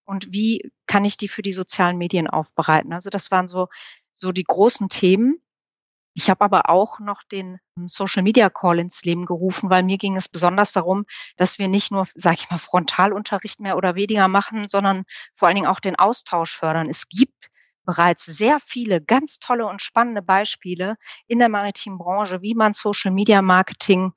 Und 0.05 0.31
wie 0.31 0.71
kann 0.87 1.05
ich 1.05 1.17
die 1.17 1.27
für 1.27 1.41
die 1.41 1.51
sozialen 1.51 1.97
Medien 1.97 2.27
aufbereiten? 2.27 2.93
Also 2.93 3.09
das 3.09 3.31
waren 3.31 3.47
so, 3.47 3.67
so 4.13 4.31
die 4.31 4.43
großen 4.43 4.89
Themen. 4.89 5.41
Ich 6.17 6.31
habe 6.31 6.43
aber 6.43 6.67
auch 6.71 6.99
noch 6.99 7.21
den 7.21 7.59
Social 7.85 8.23
Media 8.23 8.49
Call 8.49 8.79
ins 8.79 9.05
Leben 9.05 9.27
gerufen, 9.27 9.69
weil 9.69 9.83
mir 9.83 9.99
ging 9.99 10.15
es 10.15 10.27
besonders 10.27 10.73
darum, 10.73 11.05
dass 11.35 11.59
wir 11.59 11.67
nicht 11.67 11.91
nur, 11.91 12.07
sage 12.15 12.37
ich 12.39 12.49
mal, 12.49 12.57
Frontalunterricht 12.57 13.59
mehr 13.59 13.77
oder 13.77 13.93
weniger 13.93 14.27
machen, 14.27 14.67
sondern 14.67 15.05
vor 15.35 15.47
allen 15.47 15.53
Dingen 15.53 15.67
auch 15.67 15.79
den 15.79 15.95
Austausch 15.95 16.57
fördern. 16.57 16.89
Es 16.89 17.07
gibt 17.07 17.51
bereits 17.85 18.25
sehr 18.25 18.59
viele 18.59 18.99
ganz 18.99 19.37
tolle 19.37 19.67
und 19.67 19.79
spannende 19.79 20.23
Beispiele 20.23 20.97
in 21.27 21.37
der 21.37 21.49
maritimen 21.49 21.99
Branche, 21.99 22.41
wie 22.41 22.55
man 22.55 22.73
Social 22.73 23.11
Media 23.11 23.43
Marketing 23.43 24.13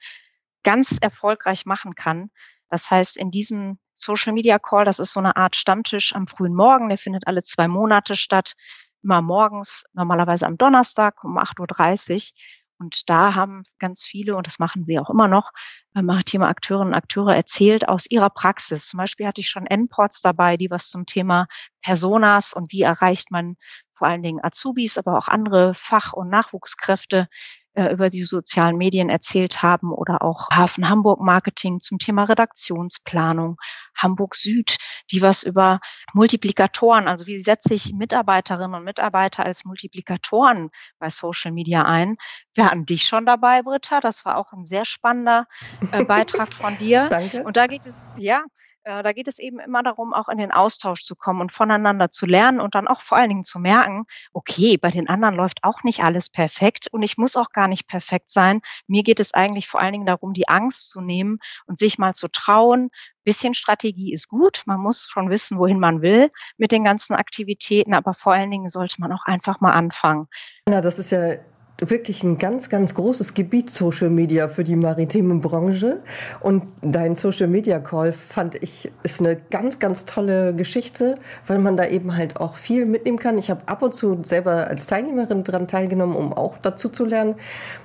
ganz 0.63 0.97
erfolgreich 1.03 1.67
machen 1.67 1.97
kann. 1.97 2.31
Das 2.71 2.91
heißt, 2.91 3.19
in 3.19 3.31
diesem 3.31 3.79
Social 3.93 4.33
Media 4.33 4.59
Call, 4.59 4.87
das 4.87 5.01
ist 5.01 5.13
so 5.13 5.21
eine 5.21 5.37
Art 5.37 5.55
Stammtisch 5.55 6.15
am 6.15 6.27
frühen 6.27 6.55
Morgen, 6.55 6.89
der 6.89 6.97
findet 6.97 7.27
alle 7.27 7.43
zwei 7.43 7.69
Monate 7.69 8.15
statt, 8.15 8.55
immer 9.03 9.23
morgens, 9.23 9.85
normalerweise 9.93 10.47
am 10.47 10.59
Donnerstag 10.59 11.25
um 11.25 11.39
8.30 11.39 12.33
Uhr. 12.33 12.41
Und 12.79 13.11
da 13.11 13.35
haben 13.35 13.63
ganz 13.79 14.05
viele, 14.07 14.37
und 14.37 14.47
das 14.47 14.59
machen 14.59 14.87
sie 14.87 14.99
auch 14.99 15.11
immer 15.11 15.29
noch, 15.29 15.51
äh, 15.95 16.03
maritime 16.03 16.47
Akteurinnen 16.47 16.89
und 16.89 16.95
Akteure 16.95 17.35
erzählt 17.35 17.89
aus 17.89 18.07
ihrer 18.11 18.31
Praxis. 18.31 18.89
Zum 18.89 18.99
Beispiel 18.99 19.27
hatte 19.27 19.43
ich 19.43 19.51
schon 19.51 19.67
Endports 19.67 20.23
dabei, 20.23 20.57
die 20.57 20.71
was 20.71 20.89
zum 20.89 21.05
Thema 21.05 21.47
Personas 21.83 22.55
und 22.55 22.73
wie 22.73 22.83
erreicht 22.83 23.31
man 23.31 23.57
vor 23.93 24.09
allen 24.09 24.23
Dingen 24.23 24.43
Azubis, 24.43 24.97
aber 24.97 25.19
auch 25.19 25.29
andere 25.29 25.75
Fach- 25.75 26.15
und 26.15 26.31
Nachwuchskräfte 26.31 27.29
über 27.75 28.11
die 28.11 28.25
sozialen 28.25 28.77
Medien 28.77 29.09
erzählt 29.09 29.63
haben 29.63 29.93
oder 29.93 30.23
auch 30.23 30.51
Hafen 30.51 30.89
Hamburg 30.89 31.21
Marketing 31.21 31.81
zum 31.81 31.99
Thema 31.99 32.25
Redaktionsplanung, 32.25 33.59
Hamburg 33.97 34.35
Süd, 34.35 34.77
die 35.11 35.23
was 35.23 35.45
über 35.45 35.81
Multiplikatoren, 36.13 37.07
also 37.07 37.27
wie 37.27 37.41
setze 37.41 37.75
ich 37.75 37.93
Mitarbeiterinnen 37.93 38.75
und 38.75 38.85
Mitarbeiter 38.85 39.45
als 39.45 39.65
Multiplikatoren 39.65 40.71
bei 40.99 41.09
Social 41.09 41.53
Media 41.53 41.85
ein. 41.85 42.17
Wir 42.55 42.67
hatten 42.67 42.87
dich 42.87 43.05
schon 43.05 43.27
dabei, 43.27 43.63
Britta. 43.63 44.01
Das 44.01 44.25
war 44.25 44.37
auch 44.37 44.53
ein 44.53 44.65
sehr 44.65 44.85
spannender 44.85 45.47
äh, 45.93 46.05
Beitrag 46.05 46.53
von 46.53 46.77
dir. 46.79 47.09
Danke. 47.11 47.45
Und 47.45 47.57
da 47.57 47.67
geht 47.67 47.87
es, 47.87 48.11
ja, 48.17 48.43
äh, 48.85 49.03
da 49.03 49.13
geht 49.13 49.29
es 49.29 49.39
eben 49.39 49.59
immer 49.59 49.83
darum, 49.83 50.15
auch 50.15 50.29
in 50.29 50.39
den 50.39 50.53
Austausch 50.53 51.03
zu 51.03 51.15
kommen 51.15 51.41
und 51.41 51.53
voneinander 51.53 52.11
zu 52.11 52.27
lernen 52.27 52.61
und 52.61 52.75
dann 52.75 52.89
auch 52.89 53.03
vor 53.03 53.19
allen 53.19 53.29
Dingen 53.29 53.45
zu 53.45 53.59
merken, 53.59 54.07
okay, 54.33 54.77
bei 54.77 54.91
den 54.91 55.09
anderen 55.09 55.35
läuft 55.35 55.65
auch 55.65 55.83
nicht 55.83 56.03
alles 56.03 56.31
perfekt 56.31 56.89
und 56.91 57.03
ich 57.03 57.19
muss 57.19 57.37
auch 57.37 57.51
gar 57.53 57.69
nicht 57.69 57.89
perfekt 57.89 58.31
sein. 58.31 58.61
Mir 58.87 59.03
geht 59.03 59.21
es 59.21 59.35
eigentlich 59.35 59.69
vor 59.69 59.81
allen 59.81 59.93
Dingen 59.93 60.07
darum, 60.07 60.33
die 60.33 60.49
Angst 60.49 60.91
zu 60.91 61.01
nehmen 61.01 61.39
und 61.67 61.79
sich 61.79 61.99
mal 61.99 62.15
zu 62.15 62.29
trauen. 62.29 62.91
Bisschen 63.23 63.53
Strategie 63.55 64.15
ist 64.15 64.29
gut. 64.29 64.63
Man 64.65 64.81
muss 64.81 65.07
schon 65.07 65.29
wissen, 65.29 65.59
wohin 65.59 65.79
man 65.79 66.01
will 66.01 66.31
mit 66.57 66.73
den 66.73 66.85
ganzen 66.85 67.15
Aktivitäten, 67.15 67.93
aber 67.93 68.15
vor 68.15 68.33
allen 68.33 68.51
Dingen 68.51 68.71
sollte 68.71 69.01
man 69.01 69.13
auch 69.13 69.27
einfach 69.27 69.61
mal 69.61 69.73
anfangen. 69.73 70.27
Na, 70.69 70.81
das 70.81 70.99
ist 70.99 71.11
ja 71.11 71.37
wirklich 71.81 72.23
ein 72.23 72.39
ganz, 72.39 72.69
ganz 72.69 72.95
großes 72.95 73.35
Gebiet 73.35 73.71
Social 73.71 74.11
Media 74.11 74.49
für 74.49 74.65
die 74.65 74.77
maritime 74.77 75.37
Branche. 75.37 76.01
Und 76.41 76.65
dein 76.83 77.17
Social 77.17 77.49
Media 77.49 77.79
Call 77.79 78.13
fand 78.13 78.63
ich 78.63 78.91
ist 79.03 79.21
eine 79.21 79.37
ganz, 79.51 79.79
ganz 79.79 80.05
tolle 80.05 80.55
Geschichte, 80.55 81.17
weil 81.47 81.59
man 81.59 81.77
da 81.77 81.87
eben 81.87 82.17
halt 82.17 82.37
auch 82.37 82.57
viel 82.57 82.85
mitnehmen 82.85 83.19
kann. 83.19 83.39
Ich 83.39 83.51
habe 83.51 83.63
ab 83.67 83.83
und 83.83 83.95
zu 83.95 84.19
selber 84.23 84.67
als 84.67 84.87
Teilnehmerin 84.87 85.45
daran 85.45 85.69
teilgenommen, 85.69 86.17
um 86.17 86.33
auch 86.33 86.59
dazu 86.59 86.89
zu 86.89 87.05
lernen. 87.05 87.37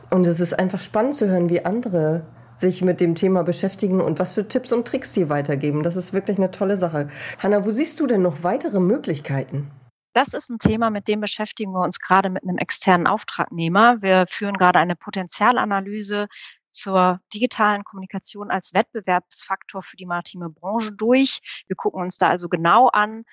Und 0.10 0.28
es 0.28 0.40
ist 0.40 0.58
einfach 0.58 0.82
spannend 0.82 1.16
zu 1.16 1.28
hören, 1.28 1.50
wie 1.50 1.64
andere 1.64 2.24
sich 2.58 2.82
mit 2.82 3.02
dem 3.02 3.16
Thema 3.16 3.44
beschäftigen 3.44 4.02
und 4.02 4.20
was 4.20 4.34
für 4.34 4.48
Tipps 4.48 4.72
und 4.72 4.88
Tricks 4.88 5.14
die 5.14 5.30
weitergeben. 5.30 5.84
Das 5.84 5.96
ist 5.96 6.14
wirklich 6.14 6.38
eine 6.38 6.52
tolle 6.52 6.78
Sache. 6.78 7.10
Hanna, 7.40 7.66
wo 7.66 7.72
siehst 7.72 8.00
du 8.00 8.08
denn 8.08 8.22
noch 8.22 8.44
weitere 8.44 8.80
Möglichkeiten? 8.80 9.72
Das 10.16 10.34
ist 10.34 10.50
ein 10.50 10.60
Thema, 10.60 10.92
mit 10.92 11.10
dem 11.10 11.20
beschäftigen 11.20 11.74
wir 11.74 11.82
uns 11.82 12.00
gerade 12.00 12.30
mit 12.30 12.44
einem 12.44 12.58
externen 12.58 13.06
Auftragnehmer. 13.06 14.02
Wir 14.02 14.28
führen 14.30 14.56
gerade 14.56 14.80
eine 14.80 14.96
Potenzialanalyse 14.96 16.30
zur 16.70 17.20
digitalen 17.34 17.84
Kommunikation 17.84 18.50
als 18.50 18.74
Wettbewerbsfaktor 18.74 19.84
für 19.84 19.98
die 19.98 20.06
maritime 20.06 20.50
Branche 20.50 20.94
durch. 20.94 21.42
Wir 21.68 21.76
gucken 21.76 22.02
uns 22.02 22.18
da 22.18 22.30
also 22.30 22.48
genau 22.48 22.88
an, 22.88 23.26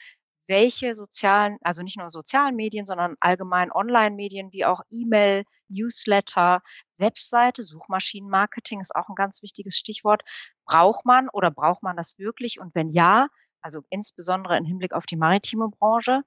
welche 0.49 0.97
sozialen, 0.97 1.57
also 1.63 1.83
nicht 1.83 1.99
nur 1.99 2.11
sozialen 2.11 2.57
Medien, 2.57 2.85
sondern 2.85 3.15
allgemein 3.21 3.71
Online-Medien 3.71 4.51
wie 4.51 4.65
auch 4.65 4.81
E-Mail, 4.91 5.45
Newsletter, 5.69 6.63
Webseite, 6.99 7.63
Suchmaschinenmarketing 7.63 8.81
ist 8.81 8.97
auch 8.97 9.09
ein 9.09 9.15
ganz 9.15 9.41
wichtiges 9.43 9.77
Stichwort. 9.77 10.25
Braucht 10.67 11.07
man 11.07 11.29
oder 11.29 11.53
braucht 11.53 11.85
man 11.85 11.97
das 11.97 12.19
wirklich? 12.19 12.59
Und 12.59 12.75
wenn 12.75 12.91
ja, 12.91 13.29
also 13.61 13.83
insbesondere 13.89 14.57
im 14.57 14.65
Hinblick 14.65 14.93
auf 14.93 15.07
die 15.07 15.15
maritime 15.15 15.69
Branche, 15.69 16.25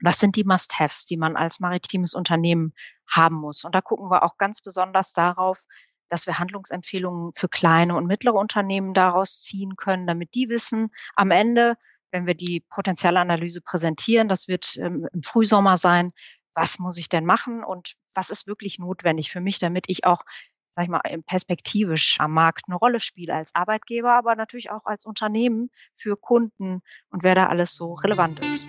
was 0.00 0.18
sind 0.18 0.36
die 0.36 0.44
Must-Haves, 0.44 1.06
die 1.06 1.16
man 1.16 1.36
als 1.36 1.60
maritimes 1.60 2.14
Unternehmen 2.14 2.72
haben 3.08 3.36
muss. 3.36 3.64
Und 3.64 3.74
da 3.74 3.80
gucken 3.80 4.10
wir 4.10 4.22
auch 4.22 4.36
ganz 4.38 4.62
besonders 4.62 5.12
darauf, 5.12 5.64
dass 6.08 6.26
wir 6.26 6.38
Handlungsempfehlungen 6.38 7.32
für 7.34 7.48
kleine 7.48 7.94
und 7.94 8.06
mittlere 8.06 8.34
Unternehmen 8.34 8.94
daraus 8.94 9.42
ziehen 9.42 9.76
können, 9.76 10.06
damit 10.06 10.34
die 10.34 10.48
wissen, 10.48 10.90
am 11.16 11.30
Ende, 11.30 11.76
wenn 12.10 12.26
wir 12.26 12.34
die 12.34 12.64
Potenzialanalyse 12.70 13.60
präsentieren, 13.60 14.28
das 14.28 14.48
wird 14.48 14.76
ähm, 14.78 15.06
im 15.12 15.22
Frühsommer 15.22 15.76
sein, 15.76 16.12
was 16.54 16.78
muss 16.78 16.96
ich 16.98 17.08
denn 17.08 17.26
machen 17.26 17.62
und 17.62 17.94
was 18.14 18.30
ist 18.30 18.46
wirklich 18.46 18.78
notwendig 18.78 19.30
für 19.30 19.40
mich, 19.40 19.58
damit 19.58 19.84
ich 19.88 20.04
auch, 20.04 20.22
sag 20.70 20.84
ich 20.84 20.90
mal, 20.90 21.02
perspektivisch 21.26 22.18
am 22.20 22.32
Markt 22.32 22.64
eine 22.66 22.76
Rolle 22.76 23.00
spiele 23.00 23.34
als 23.34 23.54
Arbeitgeber, 23.54 24.12
aber 24.14 24.34
natürlich 24.34 24.70
auch 24.70 24.86
als 24.86 25.04
Unternehmen 25.04 25.70
für 25.96 26.16
Kunden 26.16 26.80
und 27.10 27.22
wer 27.22 27.34
da 27.34 27.46
alles 27.48 27.76
so 27.76 27.94
relevant 27.94 28.40
ist 28.40 28.66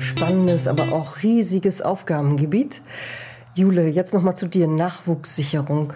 spannendes, 0.00 0.66
aber 0.66 0.92
auch 0.92 1.22
riesiges 1.22 1.82
Aufgabengebiet. 1.82 2.82
Jule, 3.54 3.88
jetzt 3.88 4.14
nochmal 4.14 4.36
zu 4.36 4.46
dir, 4.46 4.68
Nachwuchssicherung. 4.68 5.94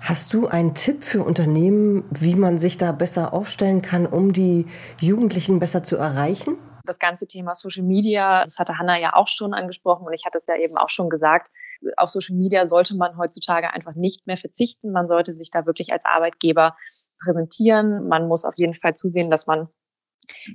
Hast 0.00 0.34
du 0.34 0.48
einen 0.48 0.74
Tipp 0.74 1.04
für 1.04 1.22
Unternehmen, 1.22 2.02
wie 2.10 2.34
man 2.34 2.58
sich 2.58 2.76
da 2.76 2.90
besser 2.90 3.32
aufstellen 3.32 3.82
kann, 3.82 4.04
um 4.04 4.32
die 4.32 4.66
Jugendlichen 5.00 5.60
besser 5.60 5.84
zu 5.84 5.96
erreichen? 5.96 6.56
Das 6.84 6.98
ganze 6.98 7.28
Thema 7.28 7.54
Social 7.54 7.84
Media, 7.84 8.42
das 8.42 8.58
hatte 8.58 8.78
Hanna 8.78 8.98
ja 8.98 9.14
auch 9.14 9.28
schon 9.28 9.54
angesprochen 9.54 10.04
und 10.04 10.12
ich 10.12 10.26
hatte 10.26 10.38
es 10.38 10.48
ja 10.48 10.56
eben 10.56 10.76
auch 10.76 10.90
schon 10.90 11.08
gesagt. 11.08 11.52
Auf 11.96 12.10
Social 12.10 12.34
Media 12.34 12.66
sollte 12.66 12.96
man 12.96 13.16
heutzutage 13.16 13.72
einfach 13.72 13.94
nicht 13.94 14.26
mehr 14.26 14.36
verzichten. 14.36 14.90
Man 14.90 15.06
sollte 15.06 15.34
sich 15.34 15.52
da 15.52 15.66
wirklich 15.66 15.92
als 15.92 16.04
Arbeitgeber 16.04 16.76
präsentieren. 17.22 18.08
Man 18.08 18.26
muss 18.26 18.44
auf 18.44 18.54
jeden 18.56 18.74
Fall 18.74 18.96
zusehen, 18.96 19.30
dass 19.30 19.46
man 19.46 19.68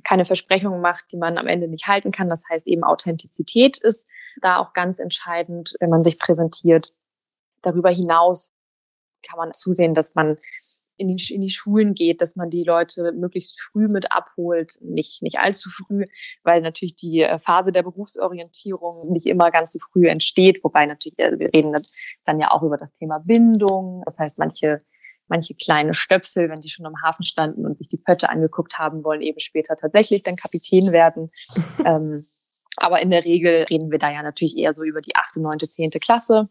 keine 0.03 0.25
Versprechungen 0.25 0.81
macht, 0.81 1.11
die 1.11 1.17
man 1.17 1.37
am 1.37 1.47
Ende 1.47 1.67
nicht 1.67 1.87
halten 1.87 2.11
kann. 2.11 2.29
Das 2.29 2.43
heißt 2.49 2.67
eben 2.67 2.83
Authentizität 2.83 3.77
ist 3.77 4.07
da 4.41 4.57
auch 4.57 4.73
ganz 4.73 4.99
entscheidend, 4.99 5.75
wenn 5.79 5.89
man 5.89 6.03
sich 6.03 6.19
präsentiert. 6.19 6.93
Darüber 7.61 7.89
hinaus 7.89 8.53
kann 9.27 9.37
man 9.37 9.53
zusehen, 9.53 9.93
dass 9.93 10.15
man 10.15 10.37
in 10.97 11.15
die, 11.15 11.33
in 11.33 11.41
die 11.41 11.49
Schulen 11.49 11.93
geht, 11.93 12.21
dass 12.21 12.35
man 12.35 12.49
die 12.49 12.63
Leute 12.63 13.11
möglichst 13.13 13.61
früh 13.61 13.87
mit 13.87 14.11
abholt, 14.11 14.77
nicht, 14.81 15.21
nicht 15.21 15.39
allzu 15.39 15.69
früh, 15.69 16.07
weil 16.43 16.61
natürlich 16.61 16.95
die 16.95 17.21
äh, 17.21 17.39
Phase 17.39 17.71
der 17.71 17.83
Berufsorientierung 17.83 19.11
nicht 19.11 19.27
immer 19.27 19.51
ganz 19.51 19.73
so 19.73 19.79
früh 19.79 20.07
entsteht, 20.07 20.63
wobei 20.63 20.85
natürlich, 20.85 21.17
äh, 21.19 21.37
wir 21.37 21.53
reden 21.53 21.71
dann 22.25 22.39
ja 22.39 22.51
auch 22.51 22.63
über 22.63 22.77
das 22.77 22.93
Thema 22.95 23.19
Bindung. 23.25 24.01
Das 24.05 24.17
heißt, 24.17 24.39
manche 24.39 24.81
manche 25.29 25.53
kleine 25.53 25.93
Stöpsel, 25.93 26.49
wenn 26.49 26.61
die 26.61 26.69
schon 26.69 26.85
am 26.85 27.01
Hafen 27.03 27.23
standen 27.23 27.65
und 27.65 27.77
sich 27.77 27.89
die 27.89 27.97
Pötte 27.97 28.29
angeguckt 28.29 28.77
haben, 28.77 29.03
wollen 29.03 29.21
eben 29.21 29.39
später 29.39 29.75
tatsächlich 29.75 30.23
dann 30.23 30.35
Kapitän 30.35 30.91
werden. 30.91 31.29
ähm, 31.85 32.23
Aber 32.77 33.01
in 33.01 33.09
der 33.09 33.25
Regel 33.25 33.63
reden 33.69 33.91
wir 33.91 33.97
da 33.97 34.11
ja 34.11 34.21
natürlich 34.21 34.57
eher 34.57 34.73
so 34.73 34.83
über 34.83 35.01
die 35.01 35.15
achte, 35.15 35.41
neunte, 35.41 35.67
zehnte 35.67 35.99
Klasse. 35.99 36.47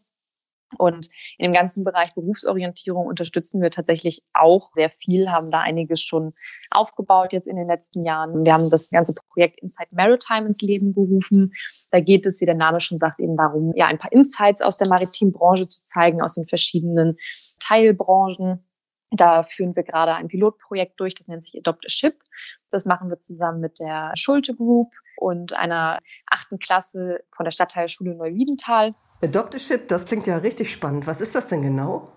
Und 0.76 1.09
in 1.38 1.50
dem 1.50 1.52
ganzen 1.52 1.85
Bereich 1.85 2.14
Berufsorientierung 2.14 3.06
unterstützen 3.06 3.61
wir 3.61 3.71
tatsächlich 3.71 4.23
auch 4.33 4.71
sehr 4.75 4.90
viel, 4.90 5.30
haben 5.30 5.50
da 5.50 5.61
einiges 5.61 6.02
schon 6.02 6.33
aufgebaut 6.71 7.33
jetzt 7.33 7.47
in 7.47 7.56
den 7.56 7.68
letzten 7.68 8.04
Jahren. 8.04 8.45
Wir 8.45 8.52
haben 8.52 8.71
das 8.71 8.90
ganze 8.90 9.14
Projekt 9.14 9.61
Inside 9.61 9.90
Maritime 9.92 10.47
ins 10.47 10.61
Leben 10.61 10.95
gerufen. 10.95 11.52
Da 11.90 12.00
geht 12.00 12.26
es, 12.26 12.40
wie 12.40 12.47
der 12.47 12.54
Name 12.54 12.80
schon 12.80 12.99
sagt, 12.99 13.21
eben 13.21 13.37
darum, 13.37 13.73
ja, 13.75 13.87
ein 13.87 13.99
paar 13.99 14.12
Insights 14.12 14.62
aus 14.62 14.78
der 14.78 14.88
maritimen 14.88 15.33
Branche 15.33 15.68
zu 15.68 15.85
zeigen, 15.85 16.23
aus 16.23 16.35
den 16.35 16.47
verschiedenen 16.47 17.16
Teilbranchen. 17.59 18.62
Da 19.11 19.45
führen 19.45 19.76
wir 19.76 19.85
gerade 19.85 20.14
ein 20.14 20.28
Pilotprojekt 20.28 20.99
durch, 20.99 21.14
das 21.14 21.28
nennt 21.28 21.45
sich 21.45 21.56
Adopt 21.56 21.87
a 21.87 21.88
Ship. 21.88 22.21
Das 22.71 22.85
machen 22.85 23.09
wir 23.09 23.18
zusammen 23.18 23.61
mit 23.61 23.78
der 23.78 24.12
Schulte 24.16 24.54
Group 24.54 24.92
und 25.16 25.56
einer 25.56 26.00
achten 26.30 26.59
Klasse 26.59 27.21
von 27.35 27.45
der 27.45 27.52
Stadtteilschule 27.52 28.14
Neuwiedental. 28.14 28.92
Adopt 29.23 29.54
a 29.54 29.58
Ship, 29.58 29.88
das 29.88 30.04
klingt 30.04 30.26
ja 30.26 30.38
richtig 30.38 30.70
spannend. 30.70 31.06
Was 31.06 31.20
ist 31.20 31.35
das 31.35 31.49
denn 31.49 31.62
genau? 31.62 32.08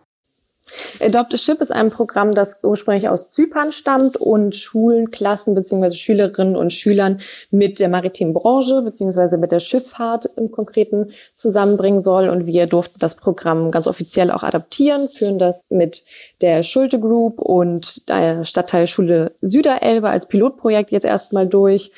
Adopt 0.99 1.33
a 1.33 1.37
Ship 1.37 1.59
ist 1.61 1.71
ein 1.71 1.89
Programm, 1.89 2.33
das 2.33 2.57
ursprünglich 2.61 3.09
aus 3.09 3.29
Zypern 3.29 3.71
stammt 3.71 4.17
und 4.17 4.55
Schulen, 4.55 5.09
Klassen 5.09 5.55
bzw. 5.55 5.95
Schülerinnen 5.95 6.55
und 6.55 6.73
Schülern 6.73 7.21
mit 7.49 7.79
der 7.79 7.89
maritimen 7.89 8.33
Branche 8.33 8.81
bzw. 8.81 9.37
mit 9.37 9.51
der 9.51 9.59
Schifffahrt 9.59 10.29
im 10.35 10.51
Konkreten 10.51 11.11
zusammenbringen 11.35 12.01
soll. 12.01 12.29
Und 12.29 12.45
wir 12.45 12.65
durften 12.67 12.99
das 12.99 13.15
Programm 13.15 13.71
ganz 13.71 13.87
offiziell 13.87 14.29
auch 14.29 14.43
adaptieren, 14.43 15.09
führen 15.09 15.39
das 15.39 15.65
mit 15.69 16.03
der 16.41 16.63
Schulte 16.63 16.99
Group 16.99 17.39
und 17.39 18.07
der 18.09 18.45
Stadtteilschule 18.45 19.35
Süderelbe 19.41 20.09
als 20.09 20.27
Pilotprojekt 20.27 20.91
jetzt 20.91 21.05
erstmal 21.05 21.47
durch 21.47 21.91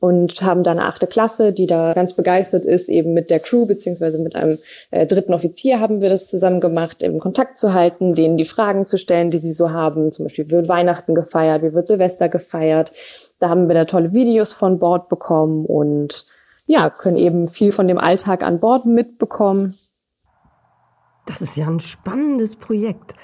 und 0.00 0.40
haben 0.42 0.62
da 0.62 0.70
eine 0.70 0.86
achte 0.86 1.06
Klasse, 1.06 1.52
die 1.52 1.66
da 1.66 1.92
ganz 1.92 2.14
begeistert 2.14 2.64
ist, 2.64 2.88
eben 2.88 3.12
mit 3.12 3.28
der 3.28 3.38
Crew 3.38 3.66
beziehungsweise 3.66 4.18
mit 4.18 4.34
einem 4.34 4.58
äh, 4.90 5.06
dritten 5.06 5.34
Offizier 5.34 5.78
haben 5.78 6.00
wir 6.00 6.08
das 6.08 6.28
zusammen 6.28 6.60
gemacht, 6.60 7.02
eben 7.02 7.18
Kontakt 7.18 7.58
zu 7.58 7.74
halten, 7.74 8.14
denen 8.14 8.38
die 8.38 8.46
Fragen 8.46 8.86
zu 8.86 8.96
stellen, 8.96 9.30
die 9.30 9.38
sie 9.38 9.52
so 9.52 9.70
haben. 9.70 10.10
Zum 10.10 10.24
Beispiel, 10.24 10.46
wie 10.46 10.52
wird 10.52 10.68
Weihnachten 10.68 11.14
gefeiert, 11.14 11.62
wie 11.62 11.74
wird 11.74 11.86
Silvester 11.86 12.30
gefeiert. 12.30 12.92
Da 13.38 13.50
haben 13.50 13.68
wir 13.68 13.74
da 13.74 13.84
tolle 13.84 14.14
Videos 14.14 14.54
von 14.54 14.78
Bord 14.78 15.10
bekommen 15.10 15.66
und 15.66 16.24
ja, 16.66 16.88
können 16.88 17.18
eben 17.18 17.48
viel 17.48 17.72
von 17.72 17.86
dem 17.86 17.98
Alltag 17.98 18.42
an 18.42 18.58
Bord 18.58 18.86
mitbekommen. 18.86 19.74
Das 21.26 21.42
ist 21.42 21.56
ja 21.56 21.66
ein 21.66 21.80
spannendes 21.80 22.56
Projekt. 22.56 23.14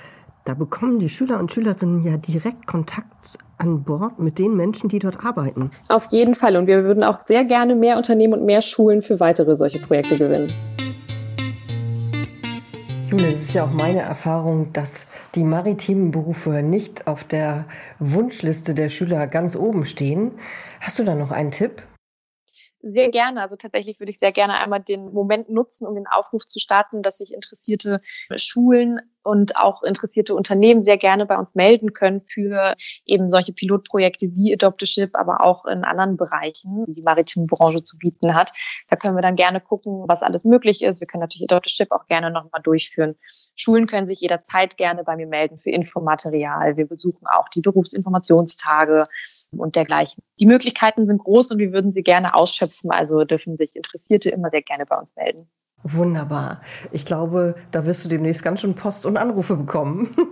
Da 0.45 0.52
bekommen 0.52 0.99
die 0.99 1.09
Schüler 1.09 1.38
und 1.38 1.50
Schülerinnen 1.50 2.04
ja 2.04 2.18
direkt 2.18 2.66
Kontakt 2.66 3.38
an 3.59 3.85
Bord 3.85 4.19
mit 4.19 4.39
den 4.39 4.57
Menschen, 4.57 4.89
die 4.89 4.99
dort 4.99 5.25
arbeiten. 5.25 5.71
Auf 5.89 6.09
jeden 6.11 6.35
Fall. 6.35 6.57
Und 6.57 6.67
wir 6.67 6.85
würden 6.85 7.03
auch 7.03 7.25
sehr 7.25 7.45
gerne 7.45 7.75
mehr 7.75 7.97
Unternehmen 7.97 8.35
und 8.35 8.45
mehr 8.45 8.63
Schulen 8.63 9.03
für 9.03 9.21
weitere 9.21 9.57
solche 9.57 9.79
Projekte 9.79 10.19
gewinnen. 10.19 10.53
Jule, 13.09 13.33
es 13.33 13.43
ist 13.43 13.55
ja 13.55 13.65
auch 13.65 13.71
meine 13.71 14.01
Erfahrung, 14.01 14.73
dass 14.73 15.07
die 15.37 15.45
maritimen 15.45 16.11
Berufe 16.11 16.63
nicht 16.63 17.07
auf 17.07 17.23
der 17.23 17.67
Wunschliste 18.01 18.75
der 18.75 18.89
Schüler 18.89 19.29
ganz 19.29 19.55
oben 19.55 19.85
stehen. 19.85 20.33
Hast 20.81 20.99
du 20.99 21.05
da 21.05 21.15
noch 21.15 21.31
einen 21.31 21.53
Tipp? 21.53 21.83
Sehr 22.81 23.11
gerne. 23.11 23.43
Also 23.43 23.57
tatsächlich 23.57 24.01
würde 24.01 24.11
ich 24.11 24.19
sehr 24.19 24.33
gerne 24.33 24.61
einmal 24.61 24.81
den 24.81 25.13
Moment 25.13 25.49
nutzen, 25.49 25.87
um 25.87 25.95
den 25.95 26.07
Aufruf 26.07 26.47
zu 26.47 26.59
starten, 26.59 27.03
dass 27.03 27.19
sich 27.19 27.33
interessierte 27.33 28.01
Schulen 28.37 29.01
und 29.26 29.56
auch 29.56 29.83
interessierte 29.83 30.35
Unternehmen 30.35 30.80
sehr 30.80 30.97
gerne 30.97 31.26
bei 31.26 31.37
uns 31.37 31.56
melden 31.56 31.92
können 31.92 32.23
für 32.23 32.75
eben 33.04 33.28
solche 33.28 33.52
Pilotprojekte 33.52 34.35
wie 34.37 34.54
Adopteship, 34.54 35.11
aber 35.14 35.45
auch 35.45 35.64
in 35.66 35.85
anderen 35.85 36.16
Bereichen, 36.16 36.85
die 36.85 36.95
die 36.95 37.02
maritime 37.02 37.47
Branche 37.47 37.83
zu 37.83 37.99
bieten 37.99 38.35
hat. 38.35 38.52
Da 38.88 38.95
können 38.95 39.16
wir 39.16 39.23
dann 39.23 39.35
gerne 39.35 39.61
gucken, 39.61 40.04
was 40.06 40.23
alles 40.23 40.45
möglich 40.45 40.83
ist. 40.83 41.00
Wir 41.00 41.09
können 41.09 41.23
natürlich 41.23 41.50
Adopteship 41.50 41.90
auch 41.90 42.06
gerne 42.06 42.30
nochmal 42.30 42.62
durchführen. 42.62 43.16
Schulen 43.56 43.88
können 43.88 44.06
sich 44.06 44.21
jederzeit 44.21 44.76
gerne 44.76 45.02
bei 45.02 45.16
mir 45.16 45.26
melden 45.26 45.59
für 45.59 45.71
Infomaterial. 45.71 46.76
Wir 46.76 46.86
besuchen 46.86 47.26
auch 47.26 47.49
die 47.49 47.60
Berufsinformationstage 47.60 49.04
und 49.50 49.75
dergleichen. 49.75 50.23
Die 50.39 50.47
Möglichkeiten 50.47 51.04
sind 51.04 51.19
groß 51.19 51.50
und 51.50 51.58
wir 51.58 51.73
würden 51.73 51.93
sie 51.93 52.02
gerne 52.02 52.34
ausschöpfen. 52.34 52.93
Also 52.93 53.25
dürfen 53.25 53.56
sich 53.56 53.75
Interessierte 53.75 54.30
immer 54.30 54.50
sehr 54.50 54.62
gerne 54.62 54.86
bei 54.86 54.97
uns 54.97 55.17
melden. 55.17 55.50
Wunderbar. 55.82 56.62
Ich 56.91 57.06
glaube, 57.06 57.54
da 57.71 57.86
wirst 57.86 58.04
du 58.04 58.08
demnächst 58.08 58.43
ganz 58.43 58.60
schön 58.60 58.75
Post 58.75 59.06
und 59.06 59.17
Anrufe 59.17 59.56
bekommen. 59.56 60.15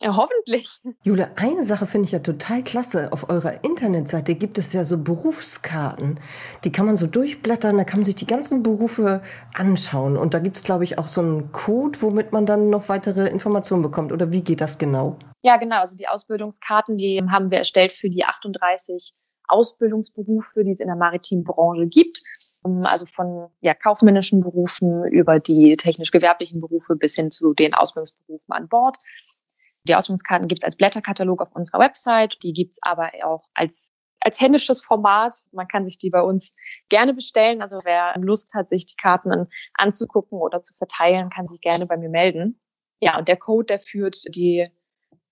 Ja, 0.00 0.16
hoffentlich. 0.16 0.78
Jule, 1.02 1.36
eine 1.36 1.64
Sache 1.64 1.84
finde 1.84 2.06
ich 2.06 2.12
ja 2.12 2.20
total 2.20 2.62
klasse. 2.62 3.12
Auf 3.12 3.28
eurer 3.28 3.64
Internetseite 3.64 4.36
gibt 4.36 4.56
es 4.56 4.72
ja 4.72 4.84
so 4.84 4.96
Berufskarten. 4.96 6.20
Die 6.62 6.70
kann 6.70 6.86
man 6.86 6.94
so 6.94 7.08
durchblättern, 7.08 7.76
da 7.76 7.82
kann 7.82 8.00
man 8.00 8.04
sich 8.04 8.14
die 8.14 8.26
ganzen 8.26 8.62
Berufe 8.62 9.22
anschauen. 9.54 10.16
Und 10.16 10.34
da 10.34 10.38
gibt 10.38 10.56
es, 10.56 10.62
glaube 10.62 10.84
ich, 10.84 10.98
auch 10.98 11.08
so 11.08 11.20
einen 11.20 11.50
Code, 11.50 12.00
womit 12.00 12.30
man 12.30 12.46
dann 12.46 12.70
noch 12.70 12.88
weitere 12.88 13.26
Informationen 13.26 13.82
bekommt. 13.82 14.12
Oder 14.12 14.30
wie 14.30 14.42
geht 14.42 14.60
das 14.60 14.78
genau? 14.78 15.18
Ja, 15.42 15.56
genau. 15.56 15.80
Also 15.80 15.96
die 15.96 16.06
Ausbildungskarten, 16.06 16.96
die 16.96 17.20
haben 17.28 17.50
wir 17.50 17.58
erstellt 17.58 17.90
für 17.90 18.08
die 18.08 18.24
38 18.24 19.14
Ausbildungsberufe, 19.48 20.64
die 20.64 20.70
es 20.70 20.80
in 20.80 20.88
der 20.88 20.96
maritimen 20.96 21.44
Branche 21.44 21.86
gibt. 21.86 22.22
Also 22.62 23.06
von 23.06 23.48
ja, 23.60 23.74
kaufmännischen 23.74 24.40
Berufen 24.40 25.04
über 25.04 25.40
die 25.40 25.76
technisch-gewerblichen 25.76 26.60
Berufe 26.60 26.96
bis 26.96 27.14
hin 27.14 27.30
zu 27.30 27.54
den 27.54 27.74
Ausbildungsberufen 27.74 28.52
an 28.52 28.68
Bord. 28.68 28.96
Die 29.84 29.94
Ausbildungskarten 29.94 30.48
gibt 30.48 30.62
es 30.62 30.64
als 30.64 30.76
Blätterkatalog 30.76 31.40
auf 31.40 31.54
unserer 31.54 31.80
Website. 31.80 32.38
Die 32.42 32.52
gibt 32.52 32.72
es 32.72 32.78
aber 32.82 33.10
auch 33.24 33.44
als 33.54 33.92
als 34.20 34.40
händisches 34.40 34.80
Format. 34.80 35.34
Man 35.52 35.68
kann 35.68 35.84
sich 35.84 35.98
die 35.98 36.10
bei 36.10 36.22
uns 36.22 36.54
gerne 36.88 37.14
bestellen. 37.14 37.62
Also 37.62 37.78
wer 37.84 38.14
Lust 38.18 38.54
hat, 38.54 38.68
sich 38.68 38.86
die 38.86 38.96
Karten 38.96 39.30
an, 39.30 39.46
anzugucken 39.74 40.38
oder 40.38 40.60
zu 40.62 40.74
verteilen, 40.74 41.30
kann 41.30 41.46
sich 41.46 41.60
gerne 41.60 41.86
bei 41.86 41.96
mir 41.96 42.08
melden. 42.08 42.60
Ja, 43.00 43.16
und 43.18 43.28
der 43.28 43.36
Code, 43.36 43.66
der 43.66 43.80
führt 43.80 44.24
die 44.34 44.68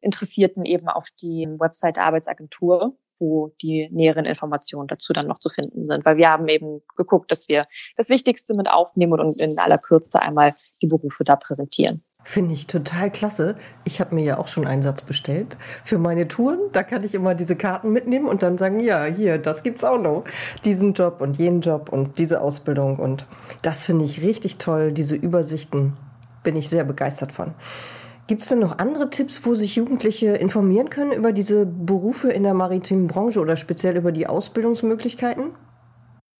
Interessierten 0.00 0.64
eben 0.64 0.88
auf 0.88 1.08
die 1.20 1.48
Website 1.58 1.96
der 1.96 2.04
Arbeitsagentur 2.04 2.96
wo 3.18 3.54
die 3.62 3.88
näheren 3.90 4.24
Informationen 4.24 4.88
dazu 4.88 5.12
dann 5.12 5.26
noch 5.26 5.38
zu 5.38 5.48
finden 5.48 5.84
sind. 5.84 6.04
Weil 6.04 6.16
wir 6.16 6.28
haben 6.28 6.48
eben 6.48 6.82
geguckt, 6.96 7.32
dass 7.32 7.48
wir 7.48 7.64
das 7.96 8.10
Wichtigste 8.10 8.54
mit 8.54 8.68
aufnehmen 8.68 9.20
und 9.20 9.40
in 9.40 9.58
aller 9.58 9.78
Kürze 9.78 10.20
einmal 10.20 10.52
die 10.82 10.86
Berufe 10.86 11.24
da 11.24 11.36
präsentieren. 11.36 12.02
Finde 12.28 12.54
ich 12.54 12.66
total 12.66 13.12
klasse. 13.12 13.54
Ich 13.84 14.00
habe 14.00 14.16
mir 14.16 14.24
ja 14.24 14.38
auch 14.38 14.48
schon 14.48 14.66
einen 14.66 14.82
Satz 14.82 15.00
bestellt 15.00 15.56
für 15.84 15.96
meine 15.96 16.26
Touren. 16.26 16.58
Da 16.72 16.82
kann 16.82 17.04
ich 17.04 17.14
immer 17.14 17.36
diese 17.36 17.54
Karten 17.54 17.92
mitnehmen 17.92 18.26
und 18.26 18.42
dann 18.42 18.58
sagen, 18.58 18.80
ja, 18.80 19.04
hier, 19.04 19.38
das 19.38 19.62
gibt's 19.62 19.84
auch 19.84 20.00
noch. 20.00 20.24
Diesen 20.64 20.94
Job 20.94 21.20
und 21.20 21.38
jenen 21.38 21.60
Job 21.60 21.88
und 21.88 22.18
diese 22.18 22.40
Ausbildung. 22.40 22.96
Und 22.98 23.26
das 23.62 23.84
finde 23.84 24.04
ich 24.04 24.22
richtig 24.22 24.58
toll. 24.58 24.90
Diese 24.90 25.14
Übersichten 25.14 25.96
bin 26.42 26.56
ich 26.56 26.68
sehr 26.68 26.82
begeistert 26.82 27.30
von. 27.30 27.54
Gibt 28.26 28.42
es 28.42 28.48
denn 28.48 28.58
noch 28.58 28.78
andere 28.78 29.08
Tipps, 29.08 29.46
wo 29.46 29.54
sich 29.54 29.76
Jugendliche 29.76 30.34
informieren 30.34 30.90
können 30.90 31.12
über 31.12 31.32
diese 31.32 31.64
Berufe 31.64 32.30
in 32.32 32.42
der 32.42 32.54
maritimen 32.54 33.06
Branche 33.06 33.38
oder 33.38 33.56
speziell 33.56 33.96
über 33.96 34.10
die 34.10 34.26
Ausbildungsmöglichkeiten? 34.26 35.54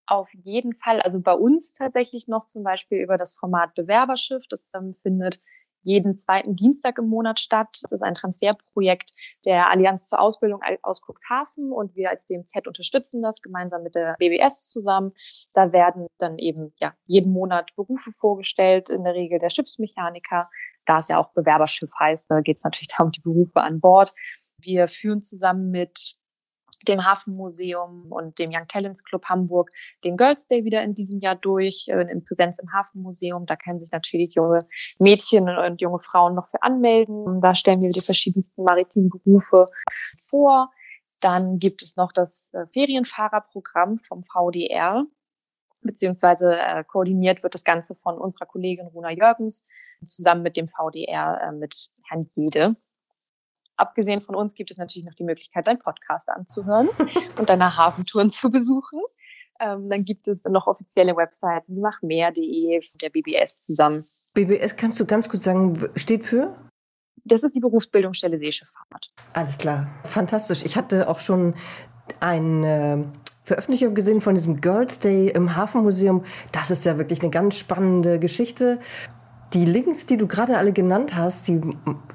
Auf 0.06 0.28
jeden 0.32 0.74
Fall. 0.74 1.00
Also 1.00 1.20
bei 1.20 1.32
uns 1.32 1.74
tatsächlich 1.74 2.26
noch 2.26 2.46
zum 2.46 2.64
Beispiel 2.64 2.98
über 2.98 3.18
das 3.18 3.34
Format 3.34 3.74
Bewerberschiff. 3.74 4.46
Das 4.48 4.72
ähm, 4.74 4.96
findet 5.02 5.40
jeden 5.86 6.18
zweiten 6.18 6.56
Dienstag 6.56 6.98
im 6.98 7.08
Monat 7.08 7.38
statt. 7.38 7.68
Das 7.82 7.92
ist 7.92 8.02
ein 8.02 8.14
Transferprojekt 8.14 9.12
der 9.44 9.70
Allianz 9.70 10.08
zur 10.08 10.20
Ausbildung 10.20 10.60
aus 10.82 11.00
Cuxhaven 11.00 11.70
und 11.70 11.94
wir 11.94 12.10
als 12.10 12.26
DMZ 12.26 12.66
unterstützen 12.66 13.22
das 13.22 13.40
gemeinsam 13.40 13.84
mit 13.84 13.94
der 13.94 14.16
BBS 14.18 14.68
zusammen. 14.68 15.12
Da 15.54 15.72
werden 15.72 16.08
dann 16.18 16.38
eben 16.38 16.74
ja 16.80 16.94
jeden 17.06 17.32
Monat 17.32 17.70
Berufe 17.76 18.10
vorgestellt, 18.10 18.90
in 18.90 19.04
der 19.04 19.14
Regel 19.14 19.38
der 19.38 19.50
Schiffsmechaniker, 19.50 20.50
da 20.86 20.98
es 20.98 21.08
ja 21.08 21.18
auch 21.18 21.32
Bewerberschiff 21.32 21.90
heißt, 21.98 22.30
da 22.30 22.40
geht 22.40 22.56
es 22.56 22.64
natürlich 22.64 22.88
darum, 22.88 23.12
die 23.12 23.20
Berufe 23.20 23.60
an 23.60 23.80
Bord. 23.80 24.14
Wir 24.58 24.88
führen 24.88 25.20
zusammen 25.20 25.70
mit 25.70 26.16
dem 26.88 27.04
Hafenmuseum 27.04 28.12
und 28.12 28.38
dem 28.38 28.50
Young 28.54 28.68
Talents 28.68 29.04
Club 29.04 29.24
Hamburg 29.24 29.70
den 30.04 30.16
Girls 30.16 30.46
Day 30.46 30.64
wieder 30.64 30.82
in 30.82 30.94
diesem 30.94 31.18
Jahr 31.18 31.34
durch, 31.34 31.86
äh, 31.88 32.00
in 32.10 32.24
Präsenz 32.24 32.58
im 32.58 32.72
Hafenmuseum. 32.72 33.46
Da 33.46 33.56
können 33.56 33.80
sich 33.80 33.90
natürlich 33.92 34.34
junge 34.34 34.62
Mädchen 34.98 35.48
und 35.48 35.80
junge 35.80 36.00
Frauen 36.00 36.34
noch 36.34 36.46
für 36.46 36.62
anmelden. 36.62 37.40
Da 37.40 37.54
stellen 37.54 37.82
wir 37.82 37.90
die 37.90 38.00
verschiedensten 38.00 38.62
maritimen 38.62 39.10
Berufe 39.10 39.68
vor. 40.30 40.70
Dann 41.20 41.58
gibt 41.58 41.82
es 41.82 41.96
noch 41.96 42.12
das 42.12 42.52
äh, 42.54 42.66
Ferienfahrerprogramm 42.72 43.98
vom 43.98 44.22
VDR 44.24 45.04
beziehungsweise 45.86 46.58
äh, 46.58 46.84
koordiniert 46.84 47.42
wird 47.42 47.54
das 47.54 47.64
Ganze 47.64 47.94
von 47.94 48.18
unserer 48.18 48.46
Kollegin 48.46 48.86
Runa 48.86 49.10
Jürgens 49.10 49.66
zusammen 50.04 50.42
mit 50.42 50.56
dem 50.56 50.68
VDR 50.68 51.40
äh, 51.42 51.52
mit 51.52 51.90
Herrn 52.04 52.26
Jede. 52.34 52.74
Abgesehen 53.76 54.20
von 54.20 54.34
uns 54.34 54.54
gibt 54.54 54.70
es 54.70 54.78
natürlich 54.78 55.06
noch 55.06 55.14
die 55.14 55.24
Möglichkeit, 55.24 55.66
deinen 55.66 55.78
Podcast 55.78 56.28
anzuhören 56.28 56.88
und 57.38 57.48
deine 57.48 57.76
Hafentouren 57.76 58.30
zu 58.30 58.50
besuchen. 58.50 59.00
Ähm, 59.60 59.88
dann 59.88 60.04
gibt 60.04 60.28
es 60.28 60.44
noch 60.44 60.66
offizielle 60.66 61.16
Websites 61.16 61.68
wie 61.68 61.80
machmehr.de 61.80 62.82
von 62.82 62.98
der 62.98 63.10
BBS 63.10 63.58
zusammen. 63.60 64.04
BBS 64.34 64.76
kannst 64.76 65.00
du 65.00 65.06
ganz 65.06 65.28
kurz 65.28 65.44
sagen, 65.44 65.88
steht 65.94 66.24
für? 66.24 66.54
Das 67.24 67.42
ist 67.42 67.54
die 67.54 67.60
Berufsbildungsstelle 67.60 68.38
Seeschifffahrt. 68.38 69.10
Alles 69.32 69.58
klar, 69.58 69.88
fantastisch. 70.04 70.64
Ich 70.64 70.76
hatte 70.76 71.08
auch 71.08 71.18
schon 71.18 71.54
ein 72.20 72.64
äh, 72.64 73.04
Veröffentlichung 73.46 73.94
gesehen 73.94 74.20
von 74.20 74.34
diesem 74.34 74.60
Girls 74.60 74.98
Day 74.98 75.28
im 75.28 75.54
Hafenmuseum. 75.54 76.24
Das 76.50 76.72
ist 76.72 76.84
ja 76.84 76.98
wirklich 76.98 77.22
eine 77.22 77.30
ganz 77.30 77.56
spannende 77.56 78.18
Geschichte. 78.18 78.80
Die 79.52 79.64
Links, 79.64 80.04
die 80.06 80.16
du 80.16 80.26
gerade 80.26 80.58
alle 80.58 80.72
genannt 80.72 81.14
hast, 81.14 81.46
die 81.46 81.60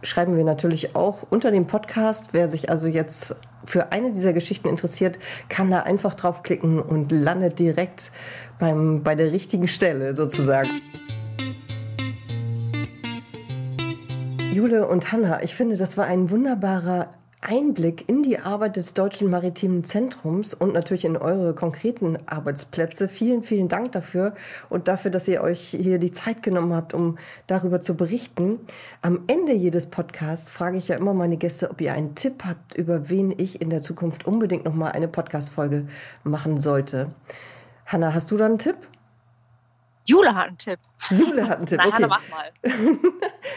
schreiben 0.03 0.35
wir 0.35 0.43
natürlich 0.43 0.93
auch 0.93 1.25
unter 1.29 1.49
dem 1.51 1.67
Podcast. 1.67 2.33
Wer 2.33 2.49
sich 2.49 2.69
also 2.69 2.87
jetzt 2.89 3.33
für 3.63 3.93
eine 3.93 4.11
dieser 4.11 4.33
Geschichten 4.33 4.67
interessiert, 4.67 5.19
kann 5.47 5.71
da 5.71 5.79
einfach 5.79 6.15
draufklicken 6.15 6.81
und 6.81 7.13
landet 7.13 7.59
direkt 7.59 8.11
beim, 8.59 9.01
bei 9.01 9.15
der 9.15 9.31
richtigen 9.31 9.69
Stelle 9.69 10.13
sozusagen. 10.15 10.81
Jule 14.51 14.85
und 14.85 15.13
Hanna, 15.13 15.41
ich 15.43 15.55
finde, 15.55 15.77
das 15.77 15.97
war 15.97 16.07
ein 16.07 16.29
wunderbarer 16.29 17.07
Einblick 17.41 18.07
in 18.07 18.21
die 18.21 18.37
Arbeit 18.37 18.75
des 18.77 18.93
Deutschen 18.93 19.29
Maritimen 19.31 19.83
Zentrums 19.83 20.53
und 20.53 20.73
natürlich 20.73 21.05
in 21.05 21.17
eure 21.17 21.55
konkreten 21.55 22.17
Arbeitsplätze. 22.27 23.09
Vielen, 23.09 23.41
vielen 23.43 23.67
Dank 23.67 23.91
dafür 23.93 24.35
und 24.69 24.87
dafür, 24.87 25.09
dass 25.09 25.27
ihr 25.27 25.41
euch 25.41 25.69
hier 25.69 25.97
die 25.97 26.11
Zeit 26.11 26.43
genommen 26.43 26.73
habt, 26.73 26.93
um 26.93 27.17
darüber 27.47 27.81
zu 27.81 27.95
berichten. 27.95 28.59
Am 29.01 29.23
Ende 29.25 29.53
jedes 29.53 29.87
Podcasts 29.87 30.51
frage 30.51 30.77
ich 30.77 30.89
ja 30.89 30.97
immer 30.97 31.15
meine 31.15 31.37
Gäste, 31.37 31.71
ob 31.71 31.81
ihr 31.81 31.93
einen 31.93 32.13
Tipp 32.13 32.43
habt, 32.45 32.75
über 32.75 33.09
wen 33.09 33.33
ich 33.35 33.59
in 33.59 33.71
der 33.71 33.81
Zukunft 33.81 34.27
unbedingt 34.27 34.65
noch 34.65 34.75
mal 34.75 34.91
eine 34.91 35.07
Podcast-Folge 35.07 35.87
machen 36.23 36.59
sollte. 36.59 37.09
Hanna, 37.87 38.13
hast 38.13 38.29
du 38.29 38.37
da 38.37 38.45
einen 38.45 38.59
Tipp? 38.59 38.77
Jule 40.05 40.35
hat 40.35 40.47
einen 40.47 40.57
Tipp. 40.57 40.79
Jule 41.09 41.47
hat 41.47 41.57
einen 41.57 41.65
Tipp. 41.65 41.77
Nein, 41.83 41.87
okay. 41.87 42.03
Hanna, 42.03 42.07
mach 42.07 42.29
mal. 42.29 42.51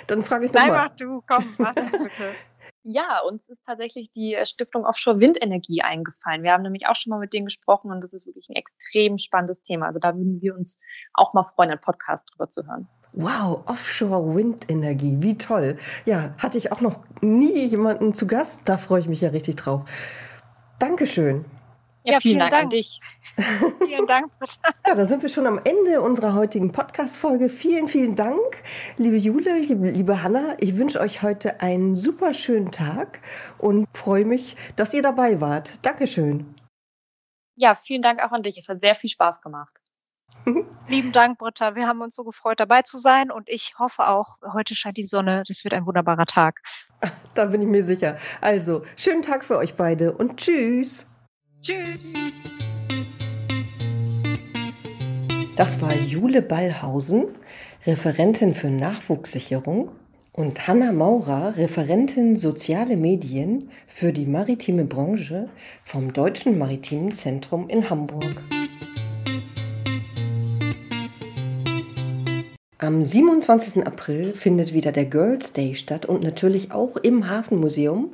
Dann 0.07 0.23
frage 0.23 0.47
ich 0.47 0.53
Nein, 0.53 0.69
nochmal. 0.69 0.89
mach 0.89 0.97
du, 0.97 1.23
komm, 1.27 1.45
mach 1.59 1.75
bitte. 1.75 1.99
Ja, 2.87 3.21
uns 3.27 3.49
ist 3.49 3.65
tatsächlich 3.65 4.11
die 4.11 4.35
äh, 4.35 4.45
Stiftung 4.45 4.85
Offshore 4.85 5.19
Windenergie 5.19 5.81
eingefallen. 5.81 6.43
Wir 6.43 6.53
haben 6.53 6.63
nämlich 6.63 6.87
auch 6.87 6.95
schon 6.95 7.11
mal 7.11 7.19
mit 7.19 7.33
denen 7.33 7.47
gesprochen 7.47 7.91
und 7.91 8.05
das 8.05 8.13
ist 8.13 8.27
wirklich 8.27 8.49
ein 8.51 8.57
extrem 8.57 9.17
spannendes 9.17 9.63
Thema. 9.63 9.87
Also 9.87 9.99
da 9.99 10.15
würden 10.15 10.43
wir 10.43 10.55
uns 10.55 10.81
auch 11.15 11.33
mal 11.33 11.45
freuen, 11.45 11.71
einen 11.71 11.81
Podcast 11.81 12.29
drüber 12.31 12.49
zu 12.49 12.67
hören. 12.67 12.87
Wow, 13.15 13.63
Offshore 13.67 14.35
Windenergie, 14.35 15.17
wie 15.21 15.39
toll. 15.39 15.79
Ja, 16.05 16.35
hatte 16.37 16.59
ich 16.59 16.73
auch 16.73 16.83
noch 16.83 17.01
nie 17.23 17.67
jemanden 17.67 18.15
zu 18.15 18.27
Gast. 18.27 18.61
Da 18.67 18.77
freue 18.77 19.01
ich 19.01 19.09
mich 19.09 19.23
ja 19.23 19.31
richtig 19.31 19.57
drauf. 19.57 19.89
Dankeschön. 20.79 21.47
Ja, 22.07 22.21
vielen, 22.21 22.21
vielen 22.21 22.39
Dank, 22.39 22.53
an 22.53 22.61
Dank. 22.61 22.71
dich. 22.71 23.01
Vielen 23.87 24.07
Dank, 24.07 24.39
Britta. 24.39 24.71
Ja, 24.87 24.95
da 24.95 25.07
sind 25.07 25.23
wir 25.23 25.29
schon 25.31 25.47
am 25.47 25.59
Ende 25.65 26.03
unserer 26.03 26.35
heutigen 26.35 26.71
Podcast-Folge. 26.71 27.49
Vielen, 27.49 27.89
vielen 27.89 28.15
Dank, 28.15 28.63
liebe 28.97 29.17
Jule, 29.17 29.57
liebe, 29.59 29.91
liebe 29.91 30.23
Hanna. 30.23 30.55
Ich 30.61 30.77
wünsche 30.77 31.01
euch 31.01 31.23
heute 31.23 31.61
einen 31.61 31.95
super 31.95 32.35
schönen 32.35 32.71
Tag 32.71 33.21
und 33.59 33.89
freue 33.95 34.25
mich, 34.25 34.57
dass 34.77 34.93
ihr 34.93 35.03
dabei 35.03 35.41
wart. 35.41 35.79
Dankeschön. 35.83 36.55
Ja, 37.57 37.75
vielen 37.75 38.03
Dank 38.03 38.23
auch 38.23 38.33
an 38.33 38.43
dich. 38.43 38.59
Es 38.59 38.69
hat 38.69 38.83
sehr 38.83 38.95
viel 38.95 39.11
Spaß 39.11 39.41
gemacht. 39.41 39.75
Lieben 40.89 41.13
Dank, 41.13 41.39
Britta. 41.39 41.75
Wir 41.75 41.87
haben 41.87 42.03
uns 42.03 42.15
so 42.15 42.25
gefreut, 42.25 42.61
dabei 42.61 42.83
zu 42.83 42.99
sein 42.99 43.31
und 43.31 43.49
ich 43.49 43.79
hoffe 43.79 44.09
auch, 44.09 44.37
heute 44.53 44.75
scheint 44.75 44.99
die 44.99 45.05
Sonne. 45.05 45.43
Das 45.47 45.65
wird 45.65 45.73
ein 45.73 45.87
wunderbarer 45.87 46.27
Tag. 46.27 46.61
Da 47.35 47.47
bin 47.47 47.63
ich 47.63 47.69
mir 47.69 47.85
sicher. 47.85 48.17
Also, 48.41 48.85
schönen 48.97 49.23
Tag 49.23 49.45
für 49.45 49.57
euch 49.57 49.75
beide 49.75 50.13
und 50.13 50.37
tschüss. 50.37 51.07
Tschüss. 51.65 52.13
Das 55.57 55.81
war 55.81 55.95
Jule 55.95 56.43
Ballhausen, 56.43 57.29
Referentin 57.87 58.53
für 58.53 58.69
Nachwuchssicherung 58.69 59.93
und 60.33 60.69
Hanna 60.69 60.93
Maurer, 60.93 61.57
Referentin 61.57 62.37
Soziale 62.37 62.99
Medien 62.99 63.71
für 63.87 64.13
die 64.13 64.27
maritime 64.27 64.85
Branche 64.85 65.49
vom 65.85 66.13
Deutschen 66.13 66.59
Maritimen 66.59 67.13
Zentrum 67.13 67.71
in 67.71 67.89
Hamburg. 67.89 68.43
Am 72.77 73.03
27. 73.03 73.87
April 73.87 74.35
findet 74.35 74.75
wieder 74.75 74.93
der 74.93 75.07
Girls 75.07 75.55
Day 75.55 75.75
statt 75.77 76.05
und 76.05 76.23
natürlich 76.23 76.73
auch 76.73 76.99
im 76.99 77.31
Hafenmuseum. 77.31 78.13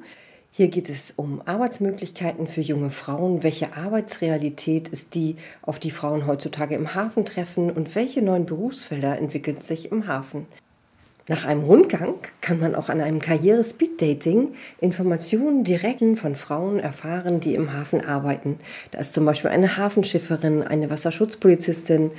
Hier 0.53 0.67
geht 0.67 0.89
es 0.89 1.13
um 1.15 1.41
Arbeitsmöglichkeiten 1.47 2.49
für 2.49 2.61
junge 2.61 2.91
Frauen. 2.91 3.45
Welche 3.45 3.77
Arbeitsrealität 3.77 4.89
ist 4.89 5.15
die, 5.15 5.37
auf 5.63 5.79
die 5.79 5.93
Frauen 5.93 6.27
heutzutage 6.27 6.75
im 6.75 6.93
Hafen 6.97 7.25
treffen 7.25 7.71
und 7.71 7.95
welche 7.95 8.21
neuen 8.21 8.47
Berufsfelder 8.47 9.17
entwickeln 9.17 9.61
sich 9.61 9.93
im 9.93 10.09
Hafen? 10.09 10.47
Nach 11.29 11.45
einem 11.45 11.63
Rundgang 11.63 12.15
kann 12.41 12.59
man 12.59 12.75
auch 12.75 12.89
an 12.89 13.01
einem 13.01 13.21
Karriere-Speed-Dating 13.21 14.49
Informationen 14.81 15.63
direkt 15.63 16.19
von 16.19 16.35
Frauen 16.35 16.81
erfahren, 16.81 17.39
die 17.39 17.55
im 17.55 17.73
Hafen 17.73 18.05
arbeiten. 18.05 18.59
Da 18.91 18.99
ist 18.99 19.13
zum 19.13 19.25
Beispiel 19.25 19.51
eine 19.51 19.77
Hafenschifferin, 19.77 20.65
eine 20.65 20.91
Wasserschutzpolizistin, 20.91 22.11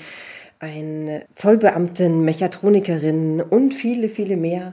eine 0.60 1.26
Zollbeamtin, 1.36 2.24
Mechatronikerin 2.24 3.42
und 3.42 3.74
viele, 3.74 4.08
viele 4.08 4.38
mehr. 4.38 4.72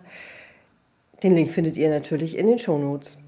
Den 1.24 1.34
Link 1.34 1.50
findet 1.50 1.76
ihr 1.76 1.90
natürlich 1.90 2.38
in 2.38 2.46
den 2.46 2.60
Shownotes. 2.60 3.18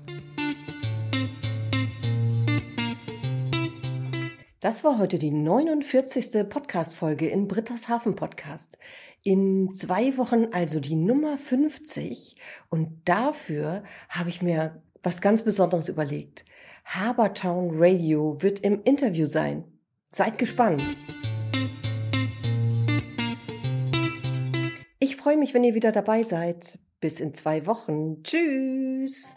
Das 4.61 4.85
war 4.85 4.98
heute 4.98 5.18
die 5.18 5.33
49. 5.33 6.48
Podcast-Folge 6.48 7.29
in 7.29 7.48
Britta's 7.48 7.88
Hafen 7.88 8.14
Podcast. 8.14 8.79
In 9.24 9.72
zwei 9.72 10.16
Wochen 10.18 10.46
also 10.53 10.79
die 10.79 10.94
Nummer 10.94 11.37
50 11.37 12.37
und 12.68 13.00
dafür 13.07 13.83
habe 14.09 14.29
ich 14.29 14.40
mir 14.40 14.81
was 15.03 15.20
ganz 15.20 15.42
Besonderes 15.42 15.88
überlegt. 15.88 16.44
Habertown 16.85 17.70
Radio 17.72 18.40
wird 18.40 18.61
im 18.61 18.83
Interview 18.85 19.26
sein. 19.26 19.64
Seid 20.11 20.38
gespannt. 20.38 20.83
Ich 25.00 25.16
freue 25.16 25.37
mich, 25.37 25.55
wenn 25.55 25.64
ihr 25.64 25.74
wieder 25.74 25.90
dabei 25.90 26.22
seid. 26.22 26.79
Bis 27.00 27.18
in 27.18 27.32
zwei 27.32 27.66
Wochen. 27.66 28.22
Tschüss. 28.22 29.34